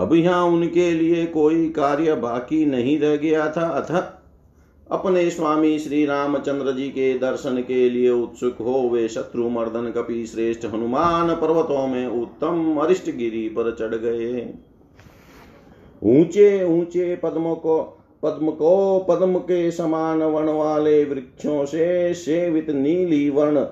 अब 0.03 0.15
यहाँ 0.15 0.45
उनके 0.45 0.91
लिए 0.91 1.27
कोई 1.27 1.69
कार्य 1.69 2.15
बाकी 2.15 2.67
नहीं 2.67 2.99
रह 3.01 3.17
गया 3.17 3.51
था। 3.51 3.69
अतः 3.69 4.18
अपने 4.91 5.31
स्वामी 5.31 5.79
श्री 5.79 6.07
रामचंद्र 6.07 6.73
जी 6.73 6.89
के 6.89 7.19
दर्शन 7.19 7.57
के 7.63 7.91
लिए 7.91 8.11
उत्सुक 8.11 8.57
हो, 8.61 8.91
वे 8.93 9.09
शत्रु 9.09 9.49
मर्दन 9.49 9.91
कपि 9.91 10.27
श्रेष्ठ 10.27 10.65
हनुमान 10.65 11.35
पर्वतों 11.35 11.87
में 11.87 12.07
उत्तम 12.07 12.77
अरिष्ट 12.77 13.11
गिरी 13.11 13.49
पर 13.49 13.77
चढ़ 13.79 13.95
गए। 13.95 14.55
ऊँचे 16.03 16.65
ऊँचे 16.65 17.17
पद्मों 17.17 17.57
को, 17.57 17.79
पद्म 18.23 18.51
को, 18.51 18.99
पद्म 18.99 19.39
के 19.39 19.71
समान 19.71 20.23
वर्ण 20.23 20.49
वाले 20.49 21.05
वृक्षों 21.05 21.65
से 21.65 22.15
सेवित 22.15 22.71
नीली 22.71 23.31
वर्ण 23.31 23.65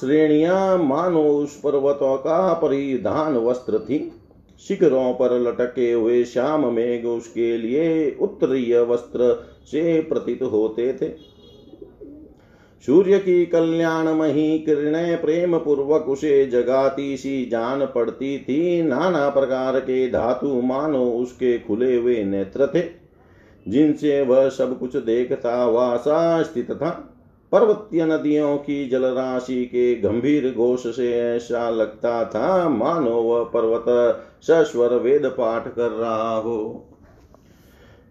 श्रेणिया 0.00 0.76
मानो 0.76 1.22
उस 1.22 1.60
पर्वतों 1.60 2.16
का 2.16 2.52
परिधान 2.52 3.36
वस्त्र 3.36 3.78
थी। 3.78 4.17
शिखरों 4.58 5.12
पर 5.12 5.38
लटके 5.40 5.92
हुए 5.92 6.24
श्याम 6.24 6.72
मेघ 6.72 7.06
उसके 7.06 7.58
लिए 7.58 8.16
उत्तरीय 8.20 8.80
वस्त्र 8.80 9.48
से 9.64 10.00
प्रतीत 10.00 10.42
होते 10.42 10.92
थे। 10.92 11.38
सूर्य 12.86 13.18
की 13.18 13.46
कल्याणमयी 13.46 14.58
किरणें 14.58 15.20
प्रेम 15.20 15.58
पूर्वक 15.58 16.02
उसे 16.02 16.46
जगाती 16.46 17.16
सी 17.16 17.46
जान 17.46 17.86
पड़ती 17.86 18.38
थी। 18.38 18.82
नाना 18.82 19.28
प्रकार 19.28 19.80
के 19.80 20.08
धातु 20.08 20.60
मानो 20.60 21.10
उसके 21.10 21.58
खुले 21.58 21.96
हुए 21.96 22.24
नेत्र 22.24 22.66
थे। 22.66 23.08
जिनसे 23.68 24.22
वह 24.22 24.48
सब 24.48 24.78
कुछ 24.78 24.96
देखता, 24.96 25.66
वासा 25.66 26.42
स्थित 26.42 26.70
था। 26.70 27.14
पर्वतीय 27.52 28.04
नदियों 28.04 28.56
की 28.56 28.88
जलराशि 28.88 29.64
के 29.64 29.94
गंभीर 29.94 30.54
घोष 30.54 30.86
से 30.96 31.36
ऐसा 31.36 31.70
लगता 31.70 32.24
था, 32.24 32.68
मानो 32.68 33.10
वह 33.10 33.44
पर्वत 33.44 33.84
सस्वर 34.42 34.94
वेद 34.94 35.26
पाठ 35.26 35.68
कर 35.74 35.90
रहा 35.90 36.36
हो। 36.36 36.84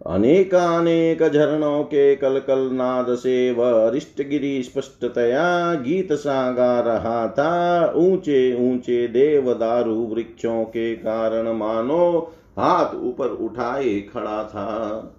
अनेकानेक 0.06 1.28
झरणों 1.28 1.82
के 1.82 2.16
कल 2.16 2.38
कल 2.38 2.68
नाद 2.72 3.14
से 3.14 3.52
वह 3.52 3.90
गिरी 4.20 4.62
स्पष्टतया 4.62 5.74
गीत 5.74 6.12
सा 6.12 6.52
गा 6.52 6.80
रहा 6.80 7.28
था। 7.28 7.92
ऊँचे 7.96 8.72
ऊँचे 8.72 9.08
देवदारू 9.08 10.06
वृक्षों 10.06 10.64
के 10.64 10.94
कारण 10.96 11.52
मानो 11.52 12.32
हाथ 12.58 12.94
ऊपर 12.94 13.26
उठाए 13.26 14.00
खड़ा 14.00 14.44
था। 14.44 15.14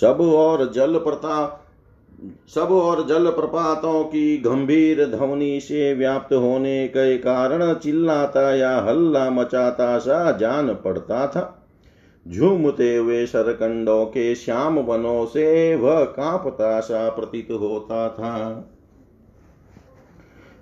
सब 0.00 0.20
और 0.20 0.72
जल 0.72 0.98
प्रताप 0.98 1.64
सब 2.54 2.72
और 2.72 3.06
जल 3.06 3.30
प्रपातों 3.30 4.04
की 4.04 4.38
गंभीर 4.38 5.06
ध्वनि 5.06 5.60
से 5.60 5.94
व्याप्त 5.94 6.34
होने 6.34 6.88
के 6.88 7.18
कारण 7.18 7.74
चिल्लाता 7.74 8.54
या 8.54 8.78
हल्ला 8.78 9.30
मचाता 9.30 9.98
सा 9.98 10.32
जान 10.32 10.68
पड़ता 10.68 11.26
था। 11.26 11.66
झूमते 12.28 12.96
हुए 12.96 13.26
सरकंडों 13.26 14.04
के 14.06 14.34
श्याम 14.34 14.78
वनों 14.78 15.26
से 15.26 15.76
वह 15.76 16.04
कांपता 16.04 16.80
सा 16.80 17.10
प्रतीत 17.10 17.48
होता 17.50 18.08
था। 18.08 18.64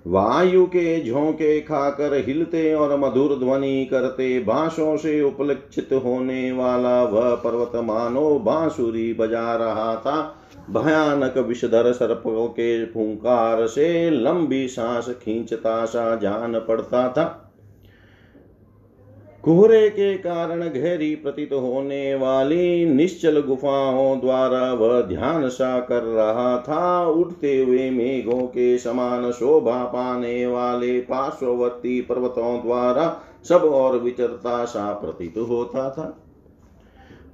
वायु 0.07 0.65
के 0.65 1.03
झोंके 1.03 1.61
खाकर 1.61 2.13
हिलते 2.13 2.73
और 2.73 2.99
मधुर 2.99 3.39
ध्वनि 3.39 3.85
करते, 3.91 4.39
बांसों 4.39 4.97
से 4.97 5.21
उपलक्षित 5.21 5.89
होने 5.93 6.51
वाला 6.51 7.03
वह 7.03 7.35
पर्वत 7.35 7.71
मानो 7.75 8.39
बांसुरी 8.39 9.13
बजा 9.13 9.55
रहा 9.55 9.95
था। 9.95 10.35
भयानक 10.69 11.37
विषधर 11.37 11.91
सर्पों 11.91 12.47
के 12.47 12.85
फूंकार 12.85 13.67
से 13.67 14.09
लंबी 14.09 14.67
सांस 14.67 15.09
खींचता 15.09 15.85
सा 15.85 16.15
जान 16.15 16.59
पड़ता 16.59 17.09
था। 17.09 17.46
कोहरे 19.47 19.89
के 19.89 20.13
कारण 20.17 20.61
गहरी 20.61 21.15
प्रतीत 21.15 21.53
होने 21.53 22.15
वाली 22.15 22.85
निश्चल 22.85 23.39
गुफाओं 23.41 24.19
द्वारा 24.19 24.73
वह 24.73 25.01
ध्यान 25.01 25.47
सा 25.49 25.79
कर 25.79 26.01
रहा 26.03 26.57
था। 26.57 27.05
उठते 27.07 27.63
हुए 27.63 27.89
मेघों 27.89 28.41
के 28.47 28.77
समान 28.77 29.31
शोभा 29.31 29.83
पाने 29.83 30.47
वाले 30.47 30.99
पार्श्ववर्ती 30.99 32.01
पर्वतों 32.01 32.61
द्वारा 32.61 33.21
सब 33.49 33.55
और 33.55 33.97
विचरता 33.97 34.65
सा 34.65 34.93
प्रतीत 34.93 35.37
होता 35.37 35.89
था। 35.89 36.23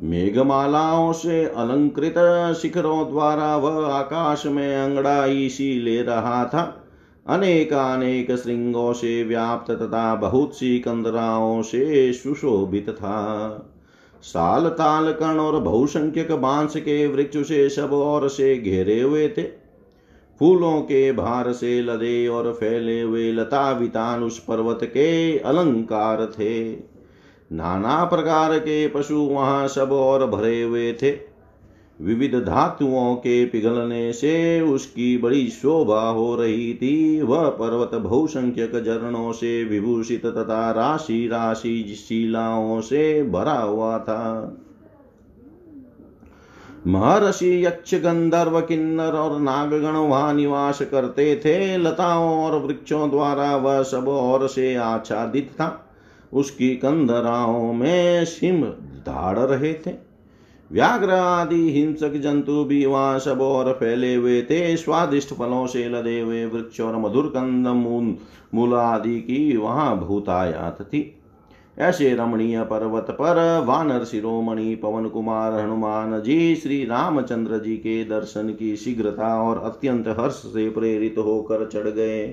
मेघमालाओं 0.02 1.12
से 1.14 1.44
अलंकृत 1.46 2.56
शिखरों 2.56 3.10
द्वारा 3.10 3.58
वह 3.58 3.86
आकाश 3.88 4.46
में 4.46 4.76
अंगड़ाई 4.76 5.50
सी 5.50 5.74
ले 5.80 6.02
रहा 6.02 6.46
था। 6.46 6.83
अनेकानेक 7.28 8.32
श्रृंगों 8.32 8.94
से 8.94 9.24
व्याप्त 9.24 9.72
तथा 9.72 10.16
बहुत 10.16 10.56
सी 10.56 10.80
कंदराओं 10.80 11.62
से 11.62 12.14
सुशोभित 12.14 12.90
था 12.90 13.70
साल 14.22 14.68
ताल 14.68 15.12
कण 15.12 15.40
और 15.40 15.60
बहुसंख्यक 15.60 16.32
बाँस 16.32 16.76
के 16.76 17.08
वृक्ष 17.08 17.38
से 17.48 17.70
सब 17.70 17.94
और 17.94 18.30
से 18.30 18.56
घेरे 18.58 19.02
हुए 19.02 19.28
थे। 19.28 19.44
फूलों 20.40 20.82
के 20.82 21.12
भार 21.12 21.52
से 21.52 21.82
लदे 21.82 22.28
और 22.28 22.54
फैले 22.54 23.02
हुए 23.02 23.32
लता 23.32 23.72
वितान 23.72 24.24
उस 24.24 24.40
पर्वत 24.40 24.80
के 24.84 25.38
अलंकार 25.40 26.26
थे। 26.26 26.72
नाना 27.52 28.04
प्रकार 28.06 28.60
के 28.60 28.88
पशु 28.88 29.16
वहाँ 29.16 29.68
सब 29.68 29.92
और 29.92 30.28
भरे 30.28 30.62
हुए 30.62 30.94
थे। 30.94 31.33
विविध 32.04 32.36
धातुओं 32.36 33.16
के 33.16 33.46
पिघलने 33.46 34.14
से 34.14 34.62
उसकी 34.62 35.18
बड़ी 35.18 35.48
शोभा 35.48 36.10
हो 36.10 36.36
रही 36.36 36.74
थी। 36.74 37.22
वह 37.22 37.50
पर्वत 37.50 37.96
बहुसंख्यक 37.96 38.84
झरणों 38.84 39.32
से 39.32 39.64
विभूषित 39.64 40.26
तथा 40.26 40.72
राशि 40.72 41.28
राशि 41.28 41.96
शिलाओं 42.08 42.82
से 42.82 43.24
भरा 43.24 43.60
हुआ 43.60 43.98
था। 44.00 44.58
महर्षि 46.88 47.66
यक्ष 47.66 47.96
गंधर्व 47.96 48.62
किन्नर 48.62 49.12
और 49.12 49.40
नागगण 49.40 49.92
वहाँ 49.92 50.34
निवास 50.34 50.82
करते 50.82 51.36
थे। 51.46 51.78
लताओं 51.78 52.44
और 52.44 52.60
वृक्षों 52.60 53.10
द्वारा 53.10 53.56
वह 53.56 53.84
सब 53.84 54.08
और 54.08 54.48
से 54.48 54.76
आच्छादित 54.76 55.52
था। 55.52 55.90
उसकी 56.34 56.76
कंदराओं 56.76 57.74
में 57.74 58.26
सिम 58.26 58.64
धाड़ 59.06 59.40
रहे 59.40 59.74
थे। 59.74 60.13
व्याघ्र 60.74 61.10
आदि 61.10 61.70
हिंसक 61.72 62.14
जंतु 62.14 62.64
भी 62.64 62.86
वहाँ 62.86 63.20
सब 63.20 63.42
और 63.42 63.72
फैले 63.74 64.14
हुए 64.16 64.42
थे। 64.42 64.76
स्वादिष्ट 64.78 65.34
फलों 65.34 65.66
से 65.68 65.88
लदे 65.90 66.20
हुए 66.20 66.46
वृक्ष 66.46 66.80
और 66.82 66.98
मधुर 66.98 67.28
कंद 67.28 67.68
मूल 68.54 68.74
आदि 68.74 69.20
की 69.20 69.58
वहाँ 69.58 69.98
भूतायात 70.00 70.82
थी। 70.82 71.20
ऐसे 71.80 72.14
रमणीय 72.16 72.62
पर्वत 72.64 73.12
पर 73.12 73.64
वानर 73.66 74.04
शिरोमणि, 74.04 74.76
पवन 74.76 75.08
कुमार, 75.08 75.54
हनुमान 75.54 76.22
जी, 76.22 76.56
श्री 76.56 76.84
रामचंद्र 76.86 77.58
जी 77.58 77.76
के 77.78 78.04
दर्शन 78.06 78.50
की 78.50 78.76
शीघ्रता 78.76 79.36
और 79.42 79.58
अत्यंत 79.58 80.08
हर्ष 80.08 80.34
से 80.34 80.70
प्रेरित 80.70 81.16
होकर 81.18 81.66
चढ़ 81.66 81.90
गए। 81.90 82.28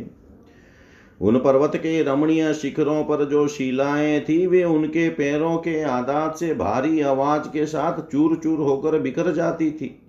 उन 1.21 1.37
पर्वत 1.39 1.73
के 1.77 2.03
रमणीय 2.03 2.55
शिखरों 2.55 3.05
पर 3.05 3.25
जो 3.25 3.49
शिलाएँ 3.49 4.21
थी, 4.21 4.47
वे 4.47 4.65
उनके 4.65 5.09
पैरों 5.09 5.57
के 5.57 5.83
आदात 5.83 6.37
से 6.37 6.55
भारी 6.55 7.01
आवाज़ 7.01 7.43
के 7.43 7.67
साथ 7.67 8.01
चूर 8.13 8.37
चूर 8.37 8.59
होकर 8.59 8.99
बिखर 8.99 9.33
जाती 9.33 9.71
थी। 9.71 10.03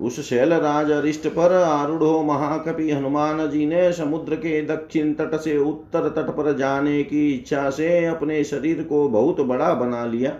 उस 0.00 0.20
शैलराज 0.20 0.90
अरिष्ट 0.90 1.26
पर 1.28 1.52
आरूढ़ 1.52 2.24
महाकवि 2.26 2.90
हनुमान 2.90 3.50
जी 3.50 3.66
ने 3.66 3.92
समुद्र 3.92 4.34
के 4.34 4.62
दक्षिण 4.62 5.12
तट 5.12 5.34
से 5.34 5.58
उत्तर 5.58 6.08
तट 6.08 6.30
पर 6.30 6.56
जाने 6.56 7.02
की 7.02 7.30
इच्छा 7.32 7.70
से 7.70 8.04
अपने 8.06 8.44
शरीर 8.44 8.82
को 8.82 9.08
बहुत 9.08 9.40
बड़ा 9.40 9.74
बना 9.74 10.04
लिया। 10.06 10.32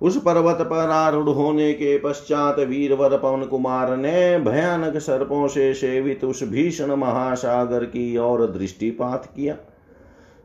उस 0.00 0.16
पर्वत 0.16 0.58
पर 0.60 0.90
आरूढ़ 0.90 1.28
होने 1.28 1.72
के 1.72 1.98
पश्चात 1.98 2.58
वीरवर 2.58 3.16
पवन 3.18 3.44
कुमार 3.44 3.96
ने 3.96 4.38
भयानक 4.38 4.96
सर्पों 4.96 5.48
से 5.48 5.72
सेवित 5.74 6.24
उस 6.24 6.42
भीषण 6.42 6.94
महासागर 6.94 7.84
की 7.84 8.16
ओर 8.16 8.46
दृष्टिपात 8.46 9.26
किया। 9.26 9.56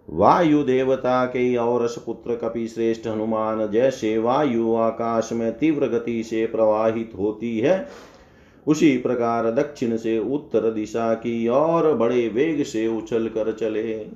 वायु 0.10 0.64
देवता 0.64 1.26
के 1.26 1.56
और 1.56 1.88
पुत्र 2.06 2.36
कपि 2.36 2.68
श्रेष्ठ 2.68 3.08
हनुमान 3.08 3.68
जैसे 3.72 4.18
वायु 4.18 4.76
आकाश 4.76 5.30
में 5.34 5.52
तीव्र 5.58 5.88
गति 5.88 6.24
से 6.24 6.46
प्रवाहित 6.46 7.12
होती 7.20 7.58
है, 7.60 7.88
उसी 8.68 8.98
प्रकार 8.98 9.52
दक्षिण 9.52 9.96
से 9.98 10.18
उत्तर 10.20 10.72
दिशा 10.72 11.14
की 11.14 11.48
ओर 11.48 11.94
बड़े 11.94 12.28
वेग 12.28 12.64
से 12.64 12.88
उछल 12.88 13.28
कर 13.28 13.52
चले। 13.52 14.08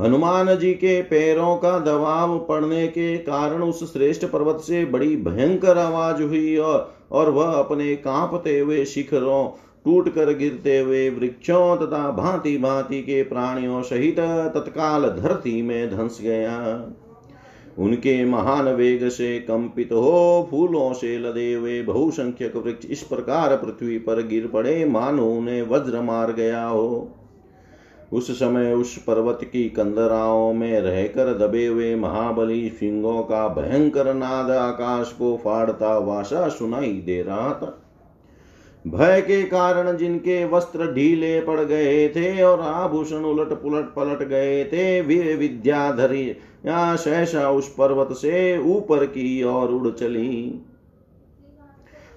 हनुमान 0.00 0.56
जी 0.58 0.72
के 0.74 1.02
पैरों 1.02 1.56
का 1.56 1.78
दबाव 1.78 2.38
पड़ने 2.38 2.86
के 2.86 3.16
कारण 3.18 3.62
उस 3.62 3.92
श्रेष्ठ 3.92 4.24
पर्वत 4.24 4.60
से 4.60 4.84
बड़ी 4.84 5.16
भयंकर 5.16 5.78
आवाज़ 5.78 6.22
हुई 6.22 6.56
और, 6.56 6.94
और 7.12 7.30
वह 7.30 7.46
अपने 7.46 7.96
कांपते 7.96 8.58
हुए 8.58 8.84
शिखरों 8.84 9.48
टूट 9.84 10.08
कर 10.14 10.32
गिरते 10.34 10.78
हुए 10.78 11.08
वृक्षों 11.10 11.76
तथा 11.76 12.10
भांति 12.10 12.56
भांति 12.58 13.02
के 13.02 13.22
प्राणियों 13.22 13.82
सहित 13.82 14.20
तत्काल 14.54 15.08
धरती 15.08 15.62
में 15.62 15.90
धंस 15.90 16.18
गया। 16.22 16.88
उनके 17.78 18.24
महान 18.24 18.68
वेग 18.68 19.08
से 19.08 19.38
कंपित 19.40 19.92
हो 19.92 20.48
फूलों 20.50 20.92
से 20.92 21.18
लदे 21.18 21.52
हुए 21.54 21.82
बहुसंख्यक 21.82 22.56
वृक्ष 22.56 22.86
इस 22.86 23.02
प्रकार 23.02 23.56
पृथ्वी 23.56 23.98
पर 23.98 24.26
गिर 24.26 24.46
पड़े 24.46 24.84
मानो 24.84 25.26
उन्हें 25.26 25.62
वज्र 25.62 26.00
मार 26.00 26.32
गया 26.32 26.66
हो। 26.66 27.14
उस 28.12 28.30
समय 28.30 28.72
उस 28.72 28.96
पर्वत 29.02 29.38
की 29.42 29.68
कंदराओं 29.68 30.52
में 30.52 30.80
रहकर 30.80 31.34
दबे 31.38 31.66
हुए 31.66 31.94
महाबली 31.94 32.68
सिंहों 32.68 33.22
का 33.22 33.48
भयंकर 33.48 34.14
नाद 34.14 34.50
आकाश 34.50 35.12
को 35.12 35.36
फाड़ता 35.44 35.98
वासा 35.98 36.48
सुनाई 36.48 37.02
दे 37.06 37.22
रहा 37.22 37.52
था। 37.54 37.82
भय 38.86 39.20
के 39.20 39.42
कारण 39.42 39.96
जिनके 39.96 40.44
वस्त्र 40.44 40.92
ढीले 40.92 41.40
पड़ 41.40 41.60
गए 41.60 42.08
थे 42.08 42.42
और 42.42 42.60
आभूषण 42.60 43.16
उलट 43.16 43.48
पुलट 43.48 43.84
पलट 43.84 44.28
गए 44.28 44.64
थे, 44.64 45.00
वे 45.00 45.34
विद्याधरी 45.34 46.30
या 46.66 46.96
सहसा 46.96 47.50
उस 47.50 47.68
पर्वत 47.68 48.12
से 48.12 48.58
ऊपर 48.58 49.04
की 49.04 49.42
ओर 49.44 49.68
उड़ 49.68 49.90
चली। 49.90 50.64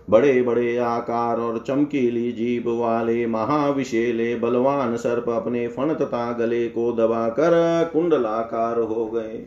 बड़े 0.10 0.41
बड़े 0.41 0.78
आकार 0.78 1.39
और 1.39 1.58
चमकीली 1.68 2.32
जीभ 2.32 2.68
वाले 2.68 3.26
महाविशेले 3.28 4.36
बलवान 4.36 4.95
सर्प 4.95 5.30
अपने 5.30 5.68
फण 5.68 5.93
तथा 5.93 6.32
गले 6.32 6.68
को 6.68 6.91
दबाकर 6.91 7.89
कुंडलाकार 7.93 8.80
हो 8.80 9.06
गए। 9.06 9.45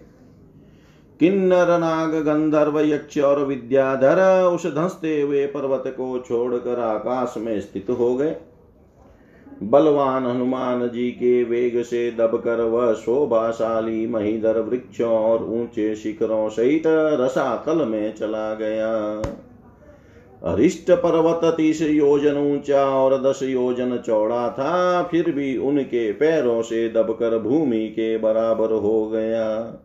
किन्नर, 1.20 1.78
नाग, 1.78 2.14
गंधर्व, 2.14 2.80
यक्ष 2.80 3.18
और 3.18 3.44
विद्याधर 3.44 4.42
उस 4.44 4.66
धंसते 4.66 5.20
हुए 5.20 5.46
पर्वत 5.46 5.84
को 5.86 6.18
छोड़कर 6.28 6.80
आकाश 6.80 7.34
में 7.38 7.60
स्थित 7.60 7.90
हो 7.90 8.14
गए। 8.14 8.36
बलवान 9.62 10.26
हनुमान 10.26 10.88
जी 10.88 11.10
के 11.10 11.44
वेग 11.44 11.82
से 11.82 12.10
दबकर 12.10 12.60
वह 12.60 12.92
शोभाशाली 12.92 14.06
महीधर 14.06 14.60
वृक्षों 14.60 15.10
और 15.10 15.44
ऊँचे 15.44 15.94
शिखरों 15.96 16.48
सहित 16.48 16.82
रसातल 16.86 17.84
में 17.84 18.14
चला 18.14 18.54
गया। 18.54 19.22
अरिष्ट 20.44 20.90
पर्वत 20.90 21.40
तीस 21.56 21.80
योजन 21.82 22.36
ऊँचा 22.36 22.84
और 22.84 23.16
दस 23.22 23.42
योजन 23.42 23.96
चौड़ा 23.96 24.48
था, 24.48 25.02
फिर 25.02 25.30
भी 25.30 25.56
उनके 25.56 26.12
पैरों 26.12 26.62
से 26.62 26.88
दबकर 26.88 27.38
भूमि 27.38 27.86
के 27.88 28.16
बराबर 28.18 28.72
हो 28.72 29.06
गया। 29.08 29.80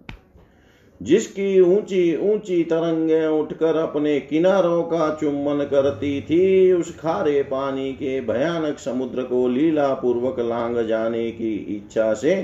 जिसकी 1.02 1.60
ऊँची 1.60 2.32
ऊँची 2.32 2.64
तरंगे 2.64 3.26
उठकर 3.28 3.76
अपने 3.76 4.20
किनारों 4.20 4.82
का 4.84 5.18
चुम्बन 5.22 5.64
करती 5.64 6.22
थी, 6.22 6.72
उस 6.72 7.00
खारे 7.00 7.42
पानी 7.44 7.92
के 7.94 8.20
भयानक 8.22 8.80
समुद्र 8.80 9.24
को 9.24 9.48
लीला 9.48 9.88
पूर्वक 9.94 10.40
लांग 10.40 10.78
जाने 10.88 11.32
की 11.32 11.56
इच्छा 11.76 12.14
से 12.14 12.36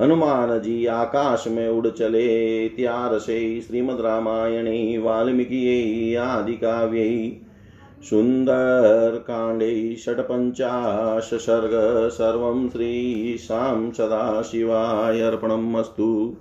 हनुमान 0.00 0.58
जी 0.60 0.86
आकाश 0.86 1.44
में 1.48 1.68
उड़ 1.68 1.88
चले। 1.88 2.68
त्यार 2.68 3.18
से 3.18 3.60
श्रीमद 3.60 4.00
रामायणे 4.00 4.98
वाल्मीकि 4.98 6.14
आदि 6.14 6.54
काव्य 6.54 7.36
सुन्दरकाण्डे 8.02 9.96
षट्पञ्चाश 9.96 11.34
सर्ग 11.34 11.70
सर्वं 12.08 12.68
श्रीशां 12.68 13.90
सदाशिवाय 13.90 15.20
अर्पणम् 15.20 15.76
अस्तु 15.76 16.36